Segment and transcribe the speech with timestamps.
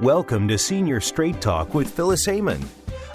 [0.00, 2.64] Welcome to Senior Straight Talk with Phyllis Amon,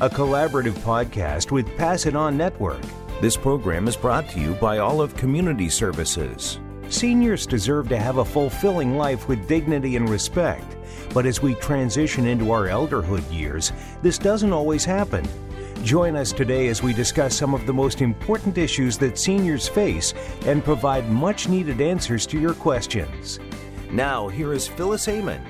[0.02, 2.82] a collaborative podcast with Pass It On Network.
[3.22, 6.60] This program is brought to you by Olive Community Services.
[6.90, 10.76] Seniors deserve to have a fulfilling life with dignity and respect,
[11.14, 13.72] but as we transition into our elderhood years,
[14.02, 15.26] this doesn't always happen.
[15.86, 20.14] Join us today as we discuss some of the most important issues that seniors face
[20.46, 23.40] and provide much needed answers to your questions.
[23.90, 25.42] Now, here is Phyllis Amon.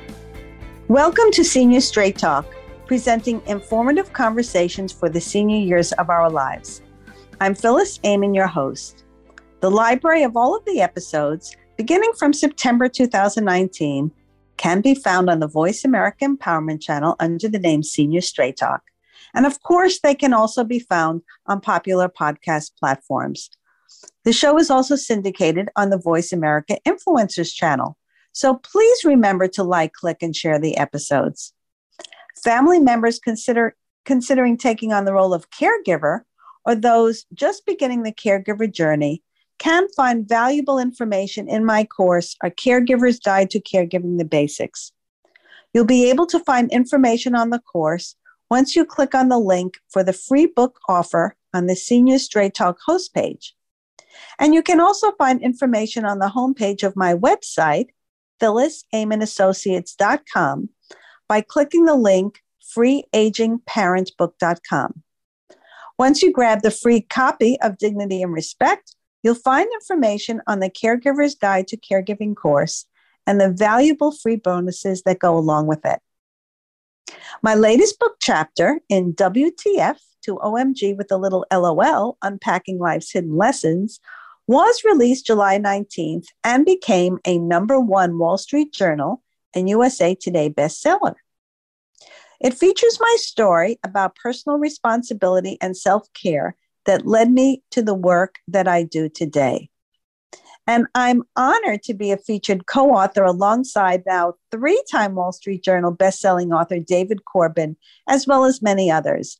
[0.90, 2.46] Welcome to Senior Straight Talk,
[2.88, 6.82] presenting informative conversations for the senior years of our lives.
[7.40, 9.06] I'm Phyllis Amon, your host.
[9.62, 14.12] The library of all of the episodes, beginning from September 2019,
[14.58, 18.81] can be found on the Voice America Empowerment channel under the name Senior Straight Talk.
[19.34, 23.50] And of course, they can also be found on popular podcast platforms.
[24.26, 27.98] The show is also syndicated on the Voice America Influencers channel
[28.34, 31.53] so please remember to like, click, and share the episodes.
[32.44, 36.22] Family members consider considering taking on the role of caregiver
[36.66, 39.23] or those just beginning the caregiver journey
[39.59, 44.92] can find valuable information in my course, A Caregiver's Guide to Caregiving the Basics.
[45.73, 48.16] You'll be able to find information on the course
[48.50, 52.54] once you click on the link for the free book offer on the Senior Straight
[52.54, 53.56] Talk host page.
[54.39, 57.88] And you can also find information on the homepage of my website,
[58.44, 60.69] phyllisamonassociates.com
[61.30, 62.41] by clicking the link
[62.77, 65.03] freeagingparentbook.com.
[65.99, 70.69] Once you grab the free copy of Dignity and Respect, you'll find information on the
[70.69, 72.86] Caregiver's Guide to Caregiving course
[73.25, 75.99] and the valuable free bonuses that go along with it.
[77.41, 83.38] My latest book chapter in WTF to OMG with a little LOL, Unpacking Life's Hidden
[83.38, 83.99] Lessons,
[84.47, 89.23] was released July 19th and became a number one Wall Street Journal
[89.55, 91.16] and USA Today bestseller.
[92.41, 97.93] It features my story about personal responsibility and self care that led me to the
[97.93, 99.70] work that I do today.
[100.67, 105.64] And I'm honored to be a featured co author alongside now three time Wall Street
[105.64, 107.77] Journal bestselling author David Corbin,
[108.08, 109.39] as well as many others.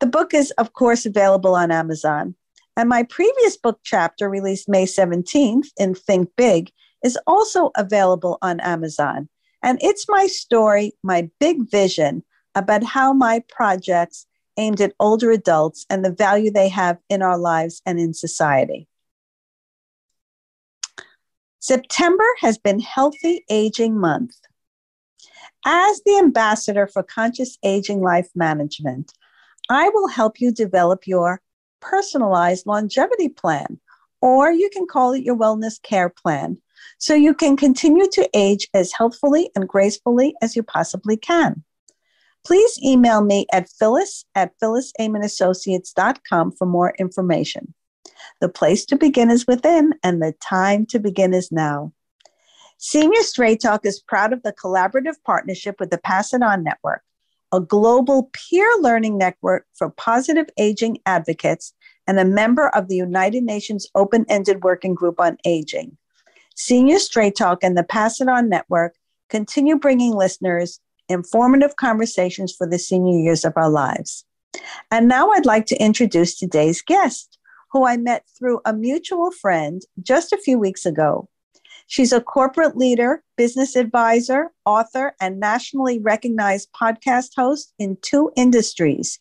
[0.00, 2.34] The book is, of course, available on Amazon.
[2.80, 6.72] And my previous book chapter, released May 17th in Think Big,
[7.04, 9.28] is also available on Amazon.
[9.62, 12.24] And it's my story, my big vision
[12.54, 14.24] about how my projects
[14.56, 18.88] aimed at older adults and the value they have in our lives and in society.
[21.58, 24.36] September has been Healthy Aging Month.
[25.66, 29.12] As the ambassador for conscious aging life management,
[29.68, 31.42] I will help you develop your
[31.80, 33.80] personalized longevity plan,
[34.20, 36.58] or you can call it your wellness care plan.
[36.98, 41.64] So you can continue to age as healthfully and gracefully as you possibly can.
[42.44, 47.74] Please email me at phyllis at phyllisamonassociates.com for more information.
[48.40, 51.92] The place to begin is within, and the time to begin is now.
[52.78, 57.02] Senior Straight Talk is proud of the collaborative partnership with the Pass It On Network
[57.52, 61.72] a global peer learning network for positive aging advocates,
[62.06, 65.96] and a member of the United Nations Open Ended Working Group on Aging.
[66.56, 68.96] Senior Straight Talk and the Pass It On Network
[69.28, 74.24] continue bringing listeners informative conversations for the senior years of our lives.
[74.90, 77.38] And now I'd like to introduce today's guest,
[77.72, 81.28] who I met through a mutual friend just a few weeks ago.
[81.90, 89.18] She's a corporate leader, business advisor, author, and nationally recognized podcast host in two industries.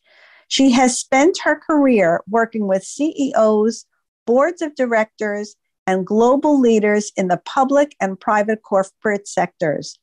[0.49, 3.87] She has spent her career working with CEOs,
[4.27, 5.55] boards of directors,
[5.87, 9.97] and global leaders in the public and private corporate sectors.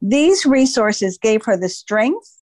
[0.00, 2.42] These resources gave her the strength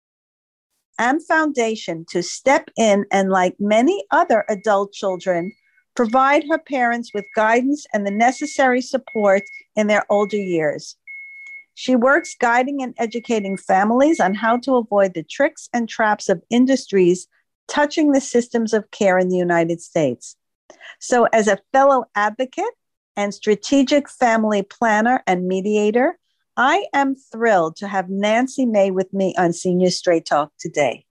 [0.97, 5.51] and foundation to step in and, like many other adult children,
[5.95, 9.43] provide her parents with guidance and the necessary support
[9.75, 10.95] in their older years.
[11.75, 16.43] She works guiding and educating families on how to avoid the tricks and traps of
[16.49, 17.27] industries
[17.67, 20.35] touching the systems of care in the United States.
[20.99, 22.73] So, as a fellow advocate
[23.15, 26.17] and strategic family planner and mediator,
[26.55, 31.05] I am thrilled to have Nancy May with me on Senior Straight Talk today.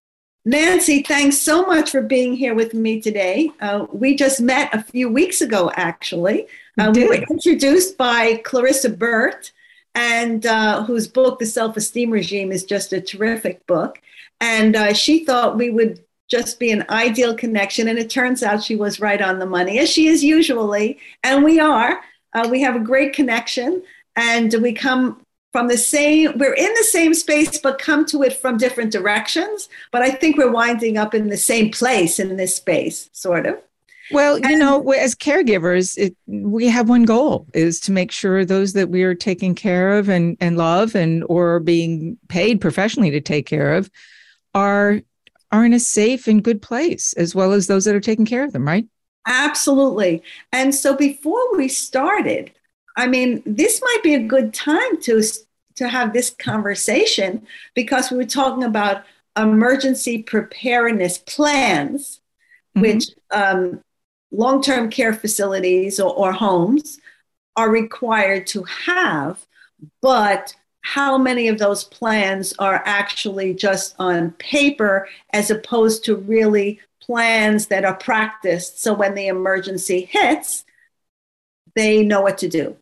[0.45, 3.51] Nancy, thanks so much for being here with me today.
[3.61, 6.49] Uh, we just met a few weeks ago, actually.
[6.77, 9.53] Uh, we were introduced by Clarissa Burt,
[9.95, 14.01] and uh, whose book, The Self Esteem Regime, is just a terrific book.
[14.41, 17.87] And uh, she thought we would just be an ideal connection.
[17.87, 20.99] And it turns out she was right on the money, as she is usually.
[21.23, 22.01] And we are.
[22.33, 23.83] Uh, we have a great connection,
[24.17, 28.33] and we come from the same we're in the same space but come to it
[28.33, 29.69] from different directions.
[29.91, 33.57] But i think we're winding up in the same place in this space sort of.
[34.11, 38.73] Well you know as caregivers it, we have one goal is to make sure those
[38.73, 43.21] that we are taking care of and, and love and or being paid professionally to
[43.21, 43.91] take care of
[44.55, 45.01] are
[45.51, 48.45] are in a safe and good place as well as those that are taking care
[48.45, 48.87] of them right?
[49.27, 50.23] Absolutely.
[50.53, 52.53] And so before we started
[52.97, 55.23] I mean, this might be a good time to
[55.77, 59.05] to have this conversation because we were talking about
[59.37, 62.21] emergency preparedness plans,
[62.77, 62.83] mm-hmm.
[62.83, 63.81] which um,
[64.31, 66.99] long term care facilities or, or homes
[67.57, 69.47] are required to have,
[70.01, 76.81] but how many of those plans are actually just on paper as opposed to really
[77.01, 80.65] plans that are practiced so when the emergency hits,
[81.75, 82.77] they know what to do.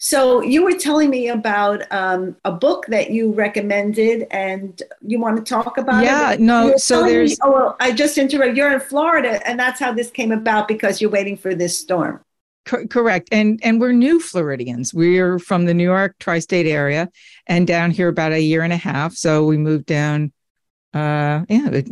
[0.00, 5.36] So you were telling me about um, a book that you recommended, and you want
[5.38, 6.40] to talk about yeah, it?
[6.40, 6.76] Yeah, no.
[6.76, 7.32] So there's.
[7.32, 8.56] Me, oh, well, I just interrupted.
[8.56, 12.20] You're in Florida, and that's how this came about because you're waiting for this storm.
[12.64, 14.94] Co- correct, and and we're new Floridians.
[14.94, 17.08] We're from the New York tri-state area,
[17.48, 19.14] and down here about a year and a half.
[19.14, 20.32] So we moved down.
[20.94, 21.82] Uh, yeah,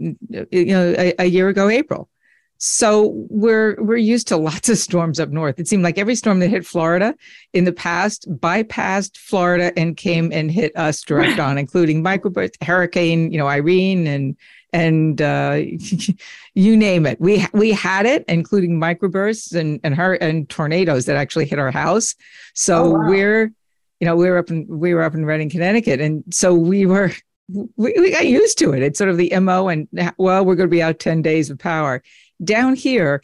[0.51, 2.09] you know, a, a year ago, April.
[2.59, 5.59] So we're we're used to lots of storms up north.
[5.59, 7.15] It seemed like every storm that hit Florida
[7.53, 13.31] in the past bypassed Florida and came and hit us direct on, including microburst, hurricane,
[13.31, 14.37] you know, Irene and
[14.73, 15.63] and uh,
[16.55, 17.21] you name it.
[17.21, 21.71] We we had it, including microbursts and and her and tornadoes that actually hit our
[21.71, 22.15] house.
[22.55, 23.09] So oh, wow.
[23.09, 23.53] we're
[24.01, 26.87] you know we were up in we were up in Redding, Connecticut, and so we
[26.87, 27.13] were
[27.49, 28.83] we, we got used to it.
[28.83, 29.89] It's sort of the mo, and
[30.19, 32.03] well, we're going to be out ten days of power
[32.43, 33.23] down here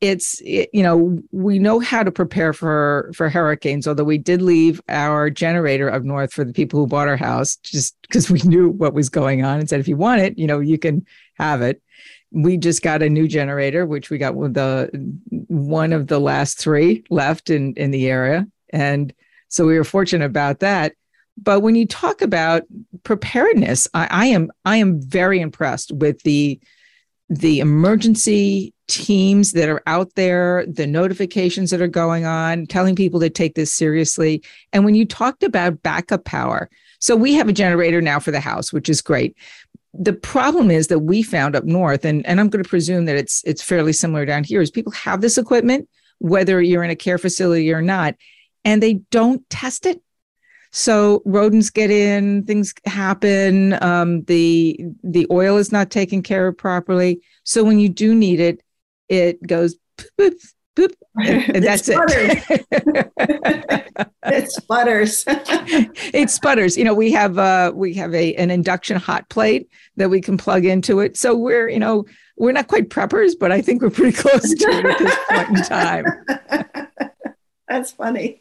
[0.00, 4.40] it's it, you know we know how to prepare for for hurricanes although we did
[4.40, 8.40] leave our generator up north for the people who bought our house just because we
[8.42, 11.04] knew what was going on and said if you want it you know you can
[11.38, 11.82] have it.
[12.30, 14.90] We just got a new generator which we got with the
[15.30, 18.46] one of the last three left in in the area.
[18.70, 19.14] And
[19.48, 20.92] so we were fortunate about that.
[21.40, 22.64] But when you talk about
[23.04, 26.60] preparedness I, I am i am very impressed with the
[27.28, 33.20] the emergency teams that are out there, the notifications that are going on, telling people
[33.20, 34.42] to take this seriously.
[34.72, 36.70] And when you talked about backup power,
[37.00, 39.36] so we have a generator now for the house, which is great.
[39.92, 43.16] The problem is that we found up north, and, and I'm going to presume that
[43.16, 45.88] it's it's fairly similar down here, is people have this equipment,
[46.18, 48.14] whether you're in a care facility or not,
[48.64, 50.02] and they don't test it
[50.70, 53.82] so rodents get in, things happen.
[53.82, 57.22] Um, the the oil is not taken care of properly.
[57.44, 58.62] So when you do need it,
[59.08, 59.76] it goes
[60.18, 60.34] boop,
[60.76, 60.92] boop,
[61.24, 61.98] and, and that's it.
[64.26, 65.24] it sputters.
[65.26, 66.76] it sputters.
[66.76, 70.36] You know, we have uh, we have a an induction hot plate that we can
[70.36, 71.16] plug into it.
[71.16, 72.04] So we're you know
[72.36, 75.58] we're not quite preppers, but I think we're pretty close to it at this point
[75.58, 76.04] in time.
[77.68, 78.40] That's funny.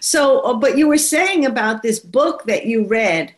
[0.00, 3.34] So, uh, but you were saying about this book that you read.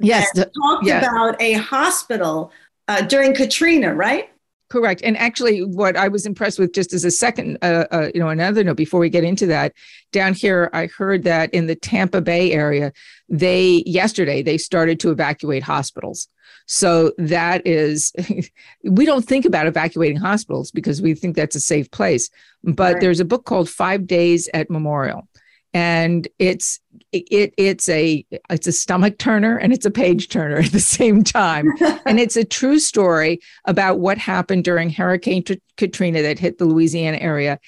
[0.00, 0.98] Yes, that talked yeah.
[0.98, 2.50] about a hospital
[2.88, 4.28] uh, during Katrina, right?
[4.70, 5.02] Correct.
[5.02, 8.28] And actually, what I was impressed with, just as a second, uh, uh, you know,
[8.28, 9.72] another note before we get into that,
[10.10, 12.92] down here, I heard that in the Tampa Bay area,
[13.28, 16.28] they yesterday they started to evacuate hospitals.
[16.66, 18.12] So that is,
[18.84, 22.30] we don't think about evacuating hospitals because we think that's a safe place.
[22.64, 23.00] But right.
[23.00, 25.28] there's a book called Five Days at Memorial
[25.74, 26.78] and it's
[27.12, 31.22] it it's a it's a stomach turner and it's a page turner at the same
[31.22, 31.68] time.
[32.06, 35.42] And it's a true story about what happened during hurricane
[35.76, 37.58] katrina that hit the louisiana area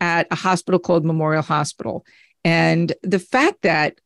[0.00, 2.04] at a hospital called memorial hospital.
[2.44, 3.98] And the fact that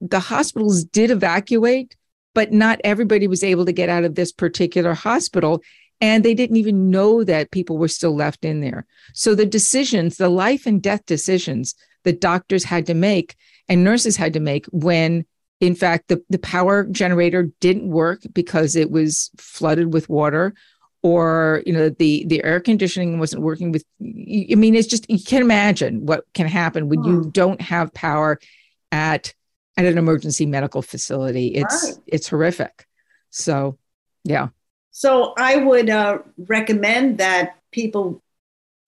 [0.00, 1.96] the hospitals did evacuate
[2.32, 5.62] but not everybody was able to get out of this particular hospital
[6.00, 8.86] and they didn't even know that people were still left in there.
[9.12, 13.34] So the decisions the life and death decisions that doctors had to make
[13.68, 15.24] and nurses had to make when
[15.60, 20.54] in fact the, the power generator didn't work because it was flooded with water
[21.02, 25.22] or you know the the air conditioning wasn't working with i mean it's just you
[25.22, 27.28] can imagine what can happen when you hmm.
[27.30, 28.40] don't have power
[28.90, 29.32] at
[29.76, 32.02] at an emergency medical facility it's right.
[32.06, 32.86] it's horrific
[33.30, 33.78] so
[34.24, 34.48] yeah
[34.90, 38.22] so i would uh, recommend that people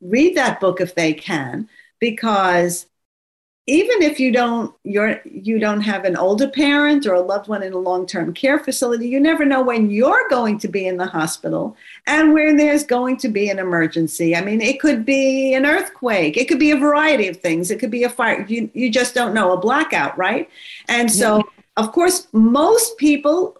[0.01, 1.69] read that book if they can
[2.01, 2.87] because
[3.67, 7.63] even if you don't you're you don't have an older parent or a loved one
[7.63, 11.07] in a long-term care facility you never know when you're going to be in the
[11.07, 14.37] hospital and where there's going to be an emergency.
[14.37, 16.37] I mean it could be an earthquake.
[16.37, 17.71] It could be a variety of things.
[17.71, 18.45] It could be a fire.
[18.49, 19.53] You, you just don't know.
[19.53, 20.49] A blackout right?
[20.89, 21.43] And so
[21.77, 23.57] of course most people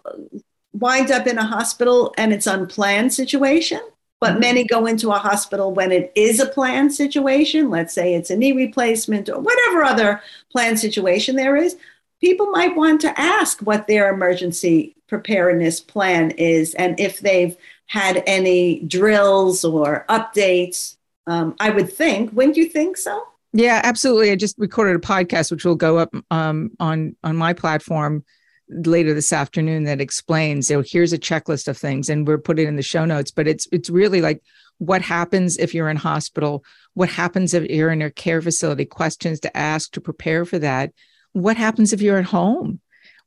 [0.73, 3.81] wind up in a hospital and it's unplanned situation
[4.19, 7.69] but many go into a hospital when it is a planned situation.
[7.69, 10.21] Let's say it's a knee replacement or whatever other
[10.51, 11.77] planned situation there is.
[12.19, 17.55] People might want to ask what their emergency preparedness plan is and if they've
[17.85, 20.95] had any drills or updates.
[21.27, 23.21] Um, I would think, wouldn't you think so?
[23.53, 24.31] Yeah, absolutely.
[24.31, 28.23] I just recorded a podcast which will go up um, on on my platform
[28.69, 32.67] later this afternoon that explains you know here's a checklist of things and we're putting
[32.67, 34.41] in the show notes but it's it's really like
[34.79, 36.63] what happens if you're in hospital?
[36.93, 38.85] What happens if you're in a care facility?
[38.85, 40.93] Questions to ask to prepare for that.
[41.33, 42.79] What happens if you're at home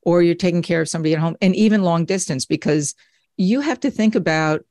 [0.03, 2.47] or you're taking care of somebody at home and even long distance?
[2.47, 2.95] Because
[3.37, 4.65] you have to think about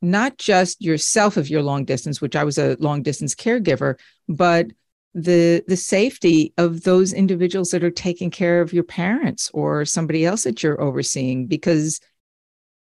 [0.00, 3.96] not just yourself if you're long distance which i was a long distance caregiver
[4.28, 4.66] but
[5.14, 10.24] the the safety of those individuals that are taking care of your parents or somebody
[10.24, 12.00] else that you're overseeing because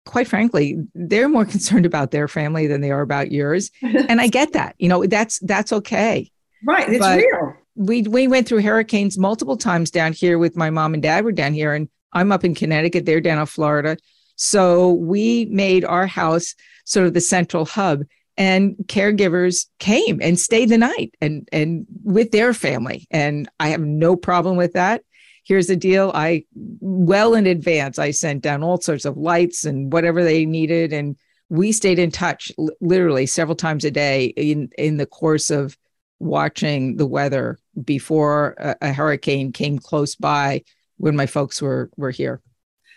[0.05, 3.71] quite frankly they're more concerned about their family than they are about yours.
[3.81, 6.29] And i get that you know that's that's okay.
[6.65, 7.55] Right it's but real.
[7.75, 11.31] we we went through hurricanes multiple times down here with my mom and dad were
[11.31, 13.97] down here and i'm up in connecticut they're down in florida.
[14.35, 16.55] So we made our house
[16.85, 18.03] sort of the central hub
[18.37, 23.07] and caregivers came and stayed the night and and with their family.
[23.11, 25.03] And i have no problem with that.
[25.43, 26.11] Here's the deal.
[26.13, 30.93] I well in advance i sent down all sorts of lights and whatever they needed.
[30.93, 31.15] And
[31.49, 32.51] we stayed in touch
[32.81, 35.77] literally several times a day in in the course of
[36.19, 40.63] watching the weather before a, a hurricane came close by
[40.97, 42.41] when my folks were were here.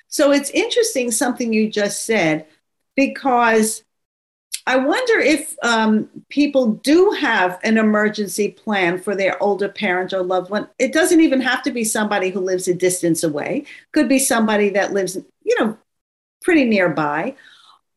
[0.08, 2.46] So it's interesting something you just said
[2.96, 3.84] because
[4.70, 10.22] I wonder if um, people do have an emergency plan for their older parent or
[10.22, 10.68] loved one.
[10.78, 13.64] It doesn't even have to be somebody who lives a distance away.
[13.90, 15.76] Could be somebody that lives, you know,
[16.42, 17.34] pretty nearby.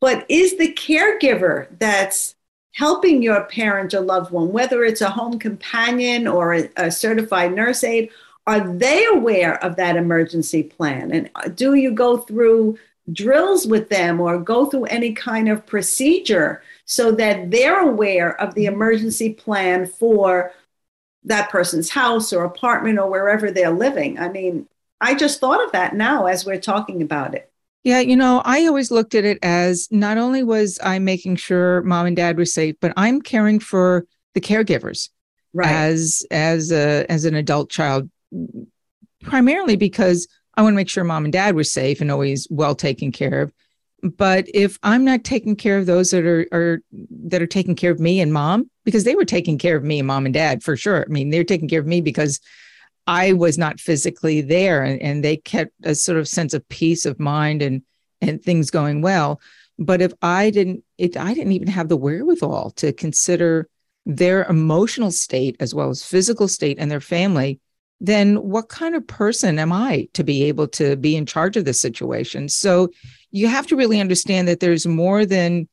[0.01, 2.33] But is the caregiver that's
[2.71, 7.53] helping your parent or loved one, whether it's a home companion or a, a certified
[7.53, 8.09] nurse aide,
[8.47, 11.11] are they aware of that emergency plan?
[11.11, 12.79] And do you go through
[13.11, 18.55] drills with them or go through any kind of procedure so that they're aware of
[18.55, 20.51] the emergency plan for
[21.25, 24.19] that person's house or apartment or wherever they're living.
[24.19, 24.67] I mean,
[25.01, 27.51] I just thought of that now as we're talking about it.
[27.83, 31.81] Yeah, you know, I always looked at it as not only was I making sure
[31.81, 35.09] mom and dad were safe, but I'm caring for the caregivers
[35.53, 35.69] right.
[35.69, 38.09] as as a as an adult child
[39.21, 42.75] primarily because I want to make sure mom and dad were safe and always well
[42.75, 43.53] taken care of.
[44.03, 47.91] But if I'm not taking care of those that are, are that are taking care
[47.91, 50.61] of me and mom, because they were taking care of me and mom and dad
[50.61, 51.05] for sure.
[51.07, 52.39] I mean, they're taking care of me because
[53.07, 57.05] I was not physically there and, and they kept a sort of sense of peace
[57.05, 57.81] of mind and
[58.21, 59.41] and things going well.
[59.79, 63.69] But if I didn't, it I didn't even have the wherewithal to consider
[64.05, 67.59] their emotional state as well as physical state and their family
[68.03, 71.63] then what kind of person am I to be able to be in charge of
[71.63, 72.49] this situation?
[72.49, 72.89] So
[73.31, 75.69] you have to really understand that there's more than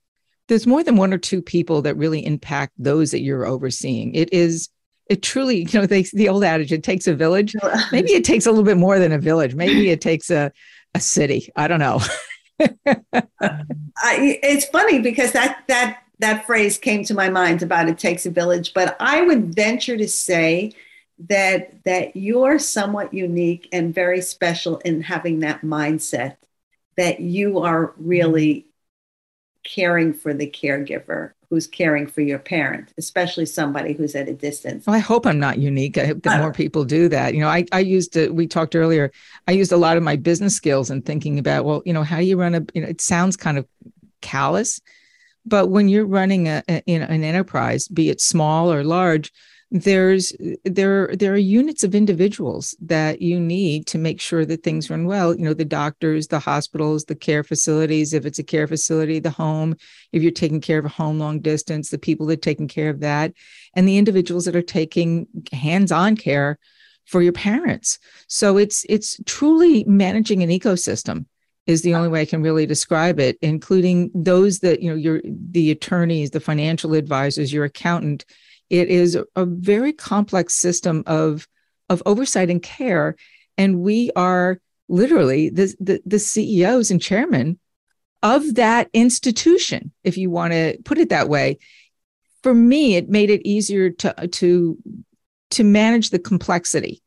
[0.47, 4.15] there's more than one or two people that really impact those that you're overseeing.
[4.15, 4.69] It is
[5.07, 7.57] it truly, you know, they, the old adage, it takes a village.
[7.93, 9.57] Maybe it takes a little bit more than a village.
[9.57, 10.53] Maybe it takes a,
[10.95, 11.51] a city.
[11.57, 12.01] I don't know.
[12.63, 13.23] Uh,
[13.97, 18.27] I, it's funny because that that that phrase came to my mind about it takes
[18.27, 20.75] a village, but I would venture to say
[21.29, 26.37] that that you're somewhat unique and very special in having that mindset
[26.97, 28.67] that you are really
[29.65, 34.87] caring for the caregiver who's caring for your parent, especially somebody who's at a distance.
[34.87, 35.99] Well, I hope I'm not unique.
[35.99, 36.53] I hope that more uh.
[36.53, 37.35] people do that.
[37.35, 39.11] You know, I, I used to, we talked earlier,
[39.49, 42.19] I used a lot of my business skills and thinking about, well, you know, how
[42.19, 43.67] do you run a, you know, it sounds kind of
[44.21, 44.81] callous,
[45.45, 49.33] but when you're running a, a you know, an enterprise, be it small or large,
[49.71, 50.33] there's
[50.65, 55.07] there there are units of individuals that you need to make sure that things run
[55.07, 59.21] well you know the doctors the hospitals the care facilities if it's a care facility
[59.21, 59.77] the home
[60.11, 62.91] if you're taking care of a home long distance the people that are taking care
[62.91, 63.33] of that
[63.75, 66.59] and the individuals that are taking hands-on care
[67.11, 67.99] for your parents.
[68.29, 71.27] So it's it's truly managing an ecosystem
[71.67, 75.21] is the only way I can really describe it, including those that, you know, your
[75.25, 78.25] the attorneys, the financial advisors, your accountant,
[78.71, 81.47] it is a very complex system of
[81.89, 83.17] of oversight and care.
[83.59, 87.59] And we are literally the, the, the CEOs and chairman
[88.23, 91.59] of that institution, if you want to put it that way.
[92.43, 94.79] For me, it made it easier to to
[95.51, 97.03] to manage the complexity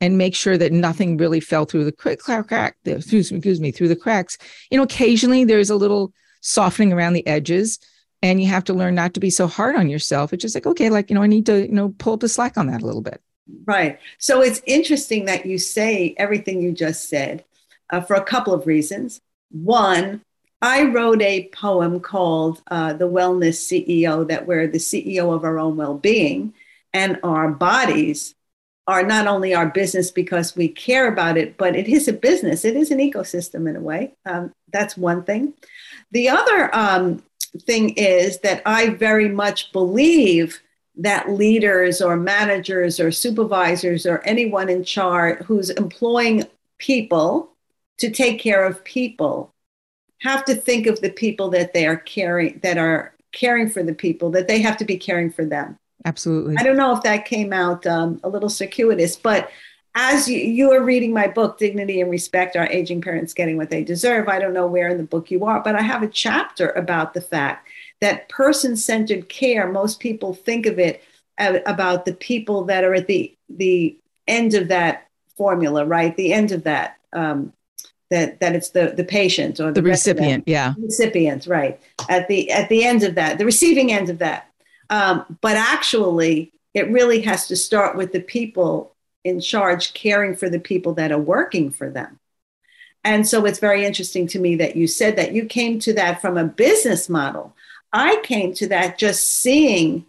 [0.00, 3.96] and make sure that nothing really fell through the crack, crack, excuse me, through the
[3.96, 4.36] cracks.
[4.70, 7.78] You know, occasionally there's a little softening around the edges,
[8.22, 10.32] and you have to learn not to be so hard on yourself.
[10.32, 12.28] It's just like, okay, like you know, I need to you know pull up the
[12.28, 13.20] slack on that a little bit.
[13.64, 13.98] Right.
[14.18, 17.44] So it's interesting that you say everything you just said
[17.90, 19.20] uh, for a couple of reasons.
[19.50, 20.22] One,
[20.60, 25.58] I wrote a poem called uh, The Wellness CEO, that we're the CEO of our
[25.58, 26.54] own well being,
[26.92, 28.34] and our bodies
[28.88, 32.64] are not only our business because we care about it, but it is a business.
[32.64, 34.14] It is an ecosystem in a way.
[34.24, 35.54] Um, that's one thing.
[36.12, 37.22] The other um,
[37.58, 40.60] thing is that I very much believe
[40.96, 46.44] that leaders or managers or supervisors or anyone in charge who's employing
[46.78, 47.50] people
[47.98, 49.52] to take care of people
[50.22, 53.94] have to think of the people that they are caring that are caring for the
[53.94, 55.78] people that they have to be caring for them.
[56.06, 56.56] Absolutely.
[56.58, 59.50] I don't know if that came out um, a little circuitous but
[59.96, 63.70] as you, you are reading my book dignity and respect our aging parents getting what
[63.70, 64.28] they deserve?
[64.28, 67.14] I don't know where in the book you are but i have a chapter about
[67.14, 67.68] the fact
[68.00, 71.02] that person-centered care most people think of it
[71.38, 76.16] about the people that are at the the end of that formula right?
[76.16, 77.52] The end of that um,
[78.10, 80.74] that that it's the the patient or the, the recipient yeah.
[80.78, 81.80] Recipient right.
[82.08, 84.50] At the at the end of that the receiving end of that.
[84.90, 88.94] Um, but actually it really has to start with the people
[89.26, 92.18] in charge caring for the people that are working for them
[93.04, 96.20] and so it's very interesting to me that you said that you came to that
[96.20, 97.54] from a business model
[97.92, 100.04] i came to that just seeing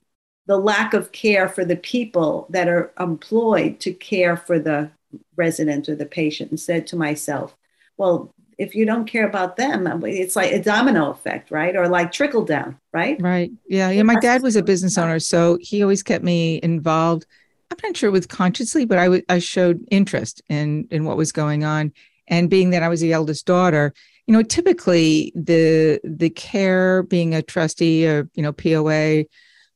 [0.46, 4.90] the lack of care for the people that are employed to care for the
[5.36, 7.56] resident or the patient and said to myself
[7.98, 11.76] well, if you don't care about them, um, it's like a domino effect, right?
[11.76, 13.20] Or like trickle down, right?
[13.22, 13.52] Right.
[13.68, 13.90] Yeah.
[13.92, 14.04] Yeah.
[14.04, 17.26] My dad was a business owner, so he always kept me involved.
[17.72, 21.32] I'm not sure with consciously, but I, w- I showed interest in in what was
[21.32, 21.92] going on.
[22.28, 23.94] And being that I was the eldest daughter,
[24.26, 29.26] you know, typically the the care, being a trustee or you know POA,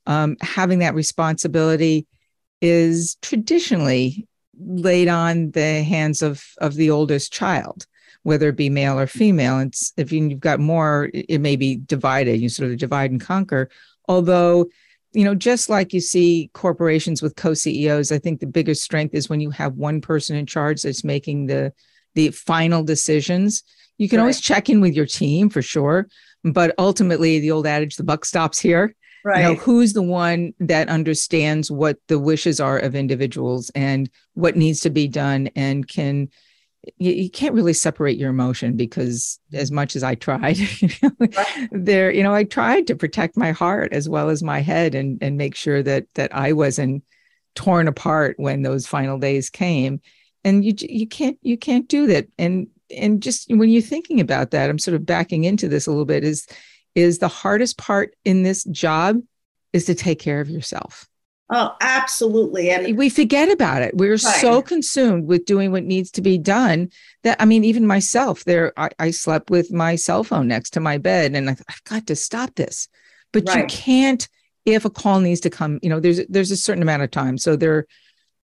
[0.05, 2.07] um, having that responsibility
[2.61, 4.27] is traditionally
[4.59, 7.87] laid on the hands of of the oldest child
[8.23, 9.57] whether it be male or female.
[9.57, 12.39] And if you've got more, it may be divided.
[12.39, 13.69] You sort of divide and conquer.
[14.07, 14.67] Although,
[15.13, 19.29] you know, just like you see corporations with co-CEOs, I think the biggest strength is
[19.29, 21.73] when you have one person in charge that's making the
[22.15, 23.63] the final decisions.
[23.97, 24.23] You can right.
[24.23, 26.07] always check in with your team for sure,
[26.43, 29.41] but ultimately, the old adage, "the buck stops here." Right.
[29.41, 34.57] You know, who's the one that understands what the wishes are of individuals and what
[34.57, 36.29] needs to be done and can
[36.97, 39.75] you, you, can't really separate your emotion because as mm-hmm.
[39.75, 40.57] much as I tried,
[41.71, 45.21] there, you know, I tried to protect my heart as well as my head and
[45.21, 47.03] and make sure that that I wasn't
[47.53, 50.01] torn apart when those final days came.
[50.43, 52.27] And you you can't you can't do that.
[52.39, 55.91] And and just when you're thinking about that, I'm sort of backing into this a
[55.91, 56.23] little bit.
[56.23, 56.47] Is
[56.95, 59.17] is the hardest part in this job
[59.71, 61.07] is to take care of yourself
[61.53, 62.69] Oh, absolutely.
[62.69, 63.97] And we forget about it.
[63.97, 64.19] We're right.
[64.19, 66.89] so consumed with doing what needs to be done
[67.23, 70.79] that I mean, even myself, there I, I slept with my cell phone next to
[70.79, 72.87] my bed and I, thought, I've got to stop this.
[73.33, 73.57] But right.
[73.57, 74.27] you can't
[74.65, 77.37] if a call needs to come, you know, there's there's a certain amount of time.
[77.37, 77.85] So there,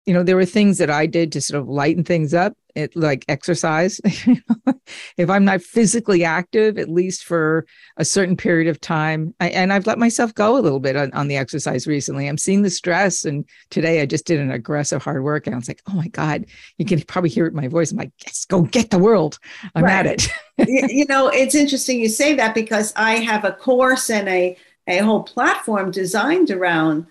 [0.08, 2.96] you know, there were things that I did to sort of lighten things up it
[2.96, 4.00] like exercise.
[5.18, 7.66] if I'm not physically active, at least for
[7.98, 11.12] a certain period of time, I, and I've let myself go a little bit on,
[11.14, 12.28] on, the exercise recently.
[12.28, 15.58] I'm seeing the stress, and today I just did an aggressive hard work, and I
[15.58, 16.46] was like, oh my god,
[16.78, 17.92] you can probably hear it in my voice.
[17.92, 19.40] I'm like, yes, go get the world.
[19.74, 20.06] I'm right.
[20.06, 20.92] at it.
[20.92, 24.56] you know, it's interesting you say that because I have a course and a
[24.88, 27.08] a whole platform designed around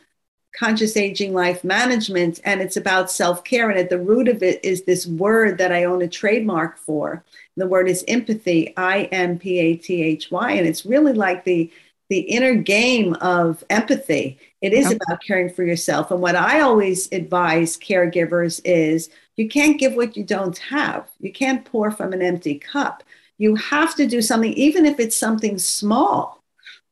[0.56, 4.84] conscious aging life management and it's about self-care and at the root of it is
[4.84, 7.24] this word that i own a trademark for.
[7.56, 11.70] The word is impathy i-m-p-a-t-h-y and it's really like the
[12.08, 14.38] the inner game of empathy.
[14.60, 14.94] It is okay.
[14.94, 20.16] about caring for yourself and what i always advise caregivers is you can't give what
[20.16, 21.06] you don't have.
[21.20, 23.02] You can't pour from an empty cup.
[23.36, 26.36] You have to do something even if it's something small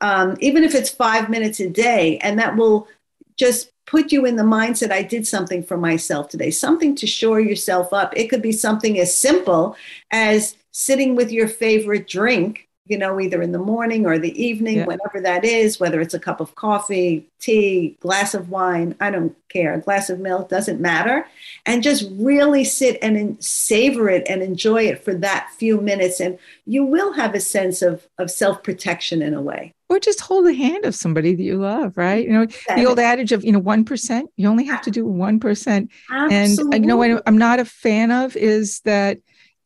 [0.00, 2.88] um, even if it's five minutes a day and that will
[3.37, 7.40] just put you in the mindset I did something for myself today, something to shore
[7.40, 8.16] yourself up.
[8.16, 9.77] It could be something as simple
[10.11, 14.79] as sitting with your favorite drink you know, either in the morning or the evening,
[14.79, 14.87] Yeah.
[14.87, 19.35] whenever that is, whether it's a cup of coffee, tea, glass of wine, I don't
[19.49, 21.27] care, a glass of milk, doesn't matter.
[21.64, 26.20] And just really sit and savor it and enjoy it for that few minutes.
[26.20, 29.74] And you will have a sense of, of self protection in a way.
[29.88, 32.25] Or just hold the hand of somebody that you love, right?
[32.25, 35.90] You know, the old adage of, you know, 1%, you only have to do 1%.
[36.31, 39.18] And uh, you know what I'm not a fan of is that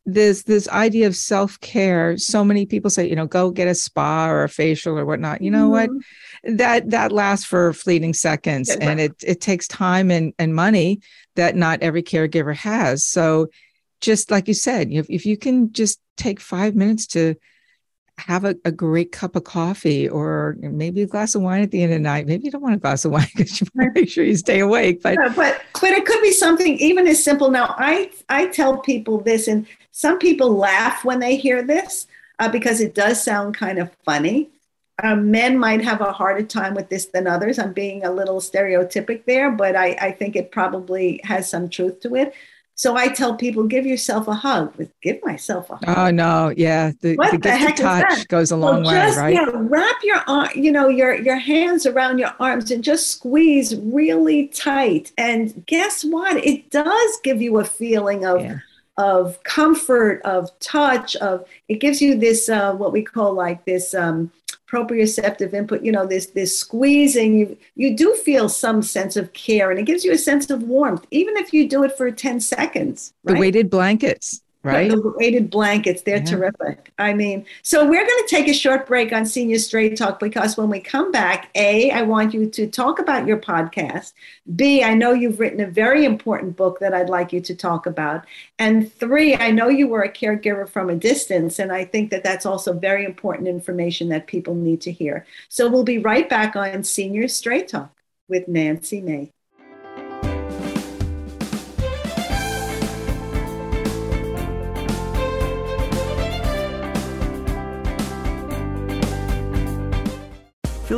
[0.05, 4.27] this this idea of self-care so many people say you know go get a spa
[4.27, 6.57] or a facial or whatnot you know what Mhm.
[6.57, 8.99] that that lasts for fleeting seconds and right.
[8.99, 10.99] it it takes time and and money
[11.35, 13.47] that not every caregiver has so
[14.01, 17.35] just like you said if, if you can just take five minutes to
[18.19, 21.81] have a, a great cup of coffee or maybe a glass of wine at the
[21.81, 23.93] end of the night maybe you don't want a glass of wine because you want
[23.93, 27.07] to make sure you stay awake but Yeah, but but it could be something even
[27.07, 27.51] as simple.
[27.51, 32.07] Now, I I tell people this, and some people laugh when they hear this
[32.39, 34.49] uh, because it does sound kind of funny.
[35.01, 37.57] Uh, men might have a harder time with this than others.
[37.57, 42.01] I'm being a little stereotypic there, but I, I think it probably has some truth
[42.01, 42.33] to it.
[42.79, 44.73] So I tell people, give yourself a hug.
[45.01, 45.97] Give myself a hug.
[45.97, 49.17] oh no yeah the, What the the heck touch goes a long Well, way just,
[49.17, 53.07] right Yeah, wrap your arm, you know, your your hands around your arms and just
[53.11, 55.11] squeeze really tight.
[55.17, 56.37] And guess what?
[56.51, 58.59] It does give you a feeling of Yeah.
[58.97, 63.93] of comfort, of touch, of it gives you this uh, what we call like this
[63.93, 64.31] um,
[64.69, 65.83] proprioceptive input.
[65.83, 67.37] You know, this this squeezing.
[67.37, 70.63] You you do feel some sense of care, and it gives you a sense of
[70.63, 73.13] warmth, even if you do it for ten seconds.
[73.23, 76.23] the weighted blankets right The weighted blankets, they're Yeah.
[76.25, 76.91] terrific.
[76.99, 80.57] I mean, so we're going to take a short break on Senior Straight Talk because
[80.57, 84.13] when we come back, A, I want you to talk about your podcast.
[84.55, 87.85] B, I know you've written a very important book that I'd like you to talk
[87.85, 88.25] about.
[88.57, 91.59] And three, I know you were a caregiver from a distance.
[91.59, 95.25] And I think that that's also very important information that people need to hear.
[95.47, 97.95] So we'll be right back on Senior Straight Talk
[98.27, 99.31] with Nancy May.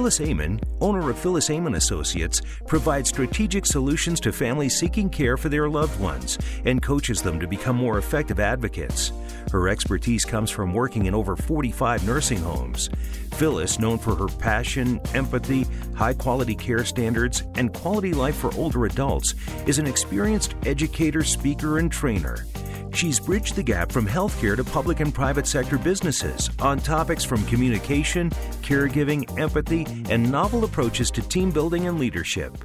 [0.02, 5.48] Phyllis Amon, owner of Phyllis Amon Associates, provides strategic solutions to families seeking care for
[5.48, 9.12] their loved ones and coaches them to become more effective advocates.
[9.52, 12.90] Her expertise comes from working in over 45 nursing homes.
[13.34, 18.88] Phyllis, known for her passion, empathy, high quality care standards, and quality life for older
[18.88, 19.36] adults,
[19.68, 22.48] is an experienced educator, speaker, and trainer.
[22.94, 27.46] She's bridged the gap from healthcare to public and private sector businesses on topics from
[27.46, 28.30] communication,
[28.62, 32.58] caregiving, empathy, and novel approaches to team building and leadership.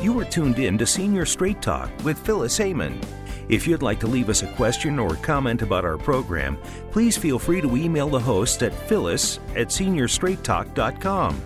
[0.00, 3.00] You are tuned in to Senior Straight Talk with Phyllis Amon.
[3.48, 6.56] If you'd like to leave us a question or comment about our program,
[6.90, 11.42] please feel free to email the host at phyllis at seniorstraighttalk.com.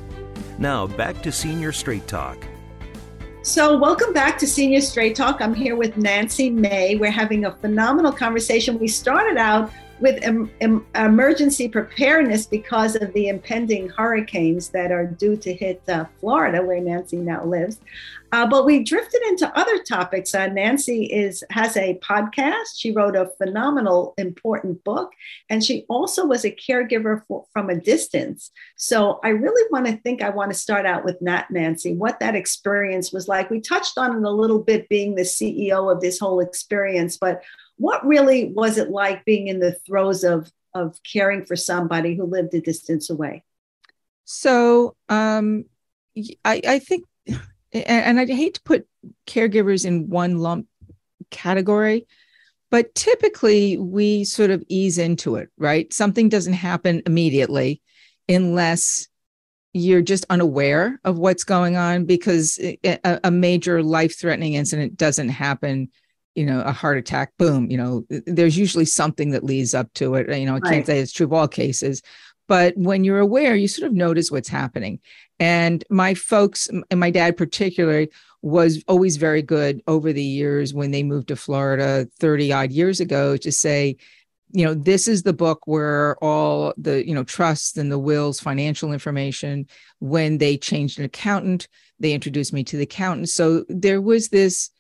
[0.59, 2.47] Now, back to Senior Straight Talk.
[3.45, 5.41] So, welcome back to Senior Straight Talk.
[5.41, 6.95] I'm here with Nancy May.
[6.95, 8.79] We're having a phenomenal conversation.
[8.79, 15.07] We started out with em- em- emergency preparedness because of the impending hurricanes that are
[15.07, 17.79] due to hit uh, Florida, where Nancy now lives.
[18.33, 20.35] Uh, but we drifted into other topics.
[20.35, 22.77] Uh, Nancy is has a podcast.
[22.77, 25.13] She wrote a phenomenal, important book,
[25.51, 28.51] and she also was a caregiver for, from a distance.
[28.77, 32.21] So I really want to think I want to start out with Nat Nancy, what
[32.21, 33.51] that experience was like.
[33.51, 37.43] We touched on it a little bit, being the CEO of this whole experience, but
[37.83, 42.25] what really was it like being in the throes of of caring for somebody who
[42.25, 43.43] lived a distance away?
[44.25, 45.65] So um,
[46.45, 47.05] I, I think,
[47.73, 48.87] and, I hate to put
[49.27, 50.69] caregivers in one lump
[51.31, 52.07] category,
[52.71, 55.93] but typically we sort of ease into it, right?
[55.93, 57.83] Something doesn't happen immediately
[58.29, 59.09] unless
[59.75, 65.31] you're just unaware of what's going on because a, a major life threatening incident doesn't
[65.31, 65.91] happen
[66.35, 70.15] you know a heart attack boom you know there's usually something that leads up to
[70.15, 70.87] it you know i can't Right.
[70.87, 72.03] say it's true of all cases
[72.49, 75.01] but when you're aware you sort of notice what's happening
[75.39, 78.11] and my folks and my dad particularly
[78.43, 83.01] was always very good over the years when they moved to florida 30 odd years
[83.01, 83.97] ago to say
[84.55, 88.41] you know this is the book where all the you know trusts and the wills
[88.41, 89.67] financial information
[90.01, 91.69] when they changed an accountant
[92.01, 94.71] they introduced me to the accountant so there was this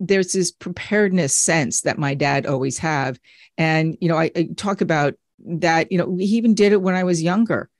[0.00, 3.18] there's this preparedness sense that my dad always have.
[3.56, 6.94] And you know I, I talk about that you know he even did it when
[6.94, 7.70] i was younger.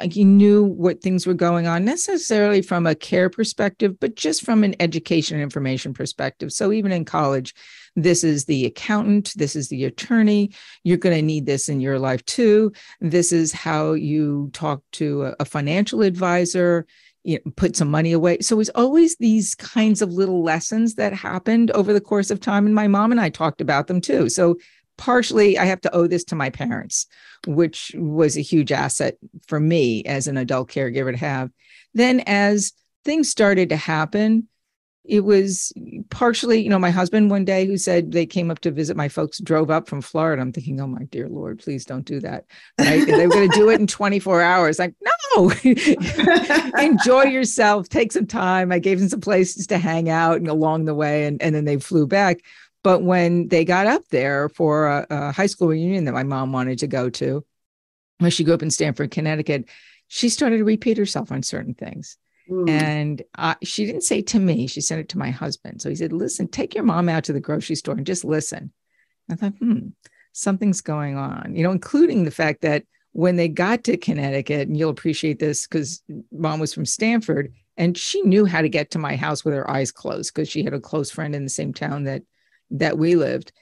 [0.00, 4.64] He knew what things were going on necessarily from a care perspective but just from
[4.64, 6.52] an education information perspective.
[6.52, 7.54] So even in college
[7.98, 10.50] this is the accountant this is the attorney
[10.84, 12.72] you're going to need this in your life too.
[13.00, 16.86] This is how you talk to a financial advisor
[17.26, 20.94] you know, put some money away so it was always these kinds of little lessons
[20.94, 24.00] that happened over the course of time and my mom and i talked about them
[24.00, 24.56] too so
[24.96, 27.06] partially i have to owe this to my parents
[27.46, 31.50] which was a huge asset for me as an adult caregiver to have
[31.94, 32.72] then as
[33.04, 34.48] things started to happen
[35.08, 35.72] it was
[36.10, 39.08] partially, you know, my husband one day who said they came up to visit my
[39.08, 40.42] folks, drove up from Florida.
[40.42, 42.44] I'm thinking, oh my dear Lord, please don't do that.
[42.78, 43.06] Right?
[43.06, 44.78] they were going to do it in 24 hours.
[44.78, 45.10] Like, no,
[46.78, 48.72] enjoy yourself, take some time.
[48.72, 51.64] I gave them some places to hang out and along the way, and, and then
[51.64, 52.40] they flew back.
[52.82, 56.52] But when they got up there for a, a high school reunion that my mom
[56.52, 57.44] wanted to go to,
[58.18, 59.68] when she grew up in Stamford, Connecticut,
[60.08, 62.16] she started to repeat herself on certain things.
[62.48, 62.70] Mm.
[62.70, 65.82] And uh, she didn't say to me, she sent it to my husband.
[65.82, 68.72] So he said, Listen, take your mom out to the grocery store and just listen.
[69.30, 69.88] I thought, hmm,
[70.32, 72.84] something's going on, you know, including the fact that
[73.16, 77.96] when they got to Connecticut, and you'll appreciate this because mom was from Stamford and
[77.96, 80.74] she knew how to get to my house with her eyes closed because she had
[80.74, 82.22] a close friend in the same town that
[82.72, 83.52] that we lived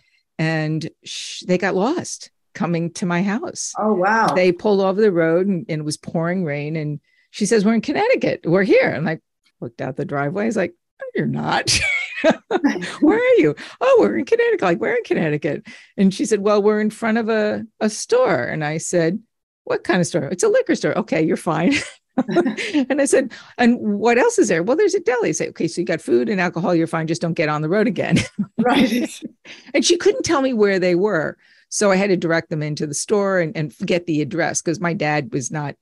[0.40, 3.72] and sh- they got lost coming to my house.
[3.78, 4.26] Oh wow.
[4.34, 6.98] They pulled over the road and, and, it was pouring rain and
[7.30, 8.40] she says, We're in Connecticut.
[8.44, 8.90] We're here.
[8.90, 9.20] And I
[9.60, 10.44] looked out the driveway.
[10.44, 11.78] I was like, no, You're not.
[13.00, 13.54] where are you?
[13.80, 14.62] Oh, we're in Connecticut.
[14.62, 15.64] Like, we're in Connecticut.
[15.96, 18.42] And she said, Well, we're in front of a, a store.
[18.42, 19.20] And I said,
[19.64, 20.24] What kind of store?
[20.24, 20.96] It's a liquor store.
[20.98, 21.74] Okay, you're fine.
[22.28, 24.62] and I said, and what else is there?
[24.62, 25.30] Well, there's a deli.
[25.30, 27.06] I say, okay, so you got food and alcohol, you're fine.
[27.06, 28.18] Just don't get on the road again.
[28.58, 29.20] right.
[29.74, 31.36] and she couldn't tell me where they were.
[31.70, 34.78] So I had to direct them into the store and, and get the address because
[34.80, 35.74] my dad was not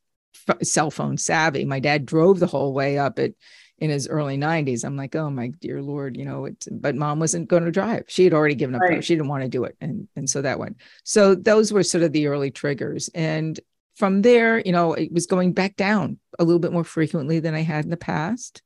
[0.63, 1.65] cell phone savvy.
[1.65, 3.33] My dad drove the whole way up at
[3.79, 4.85] in his early 90s.
[4.85, 8.05] I'm like, oh my dear Lord, you know, it's but mom wasn't going to drive.
[8.07, 8.81] She had already given up.
[8.81, 9.05] Right.
[9.05, 9.77] She didn't want to do it.
[9.81, 10.77] And and so that went.
[11.03, 13.11] So those were sort of the early triggers.
[13.13, 13.59] And
[13.97, 17.55] from there, you know, it was going back down a little bit more frequently than
[17.55, 18.63] I had in the past.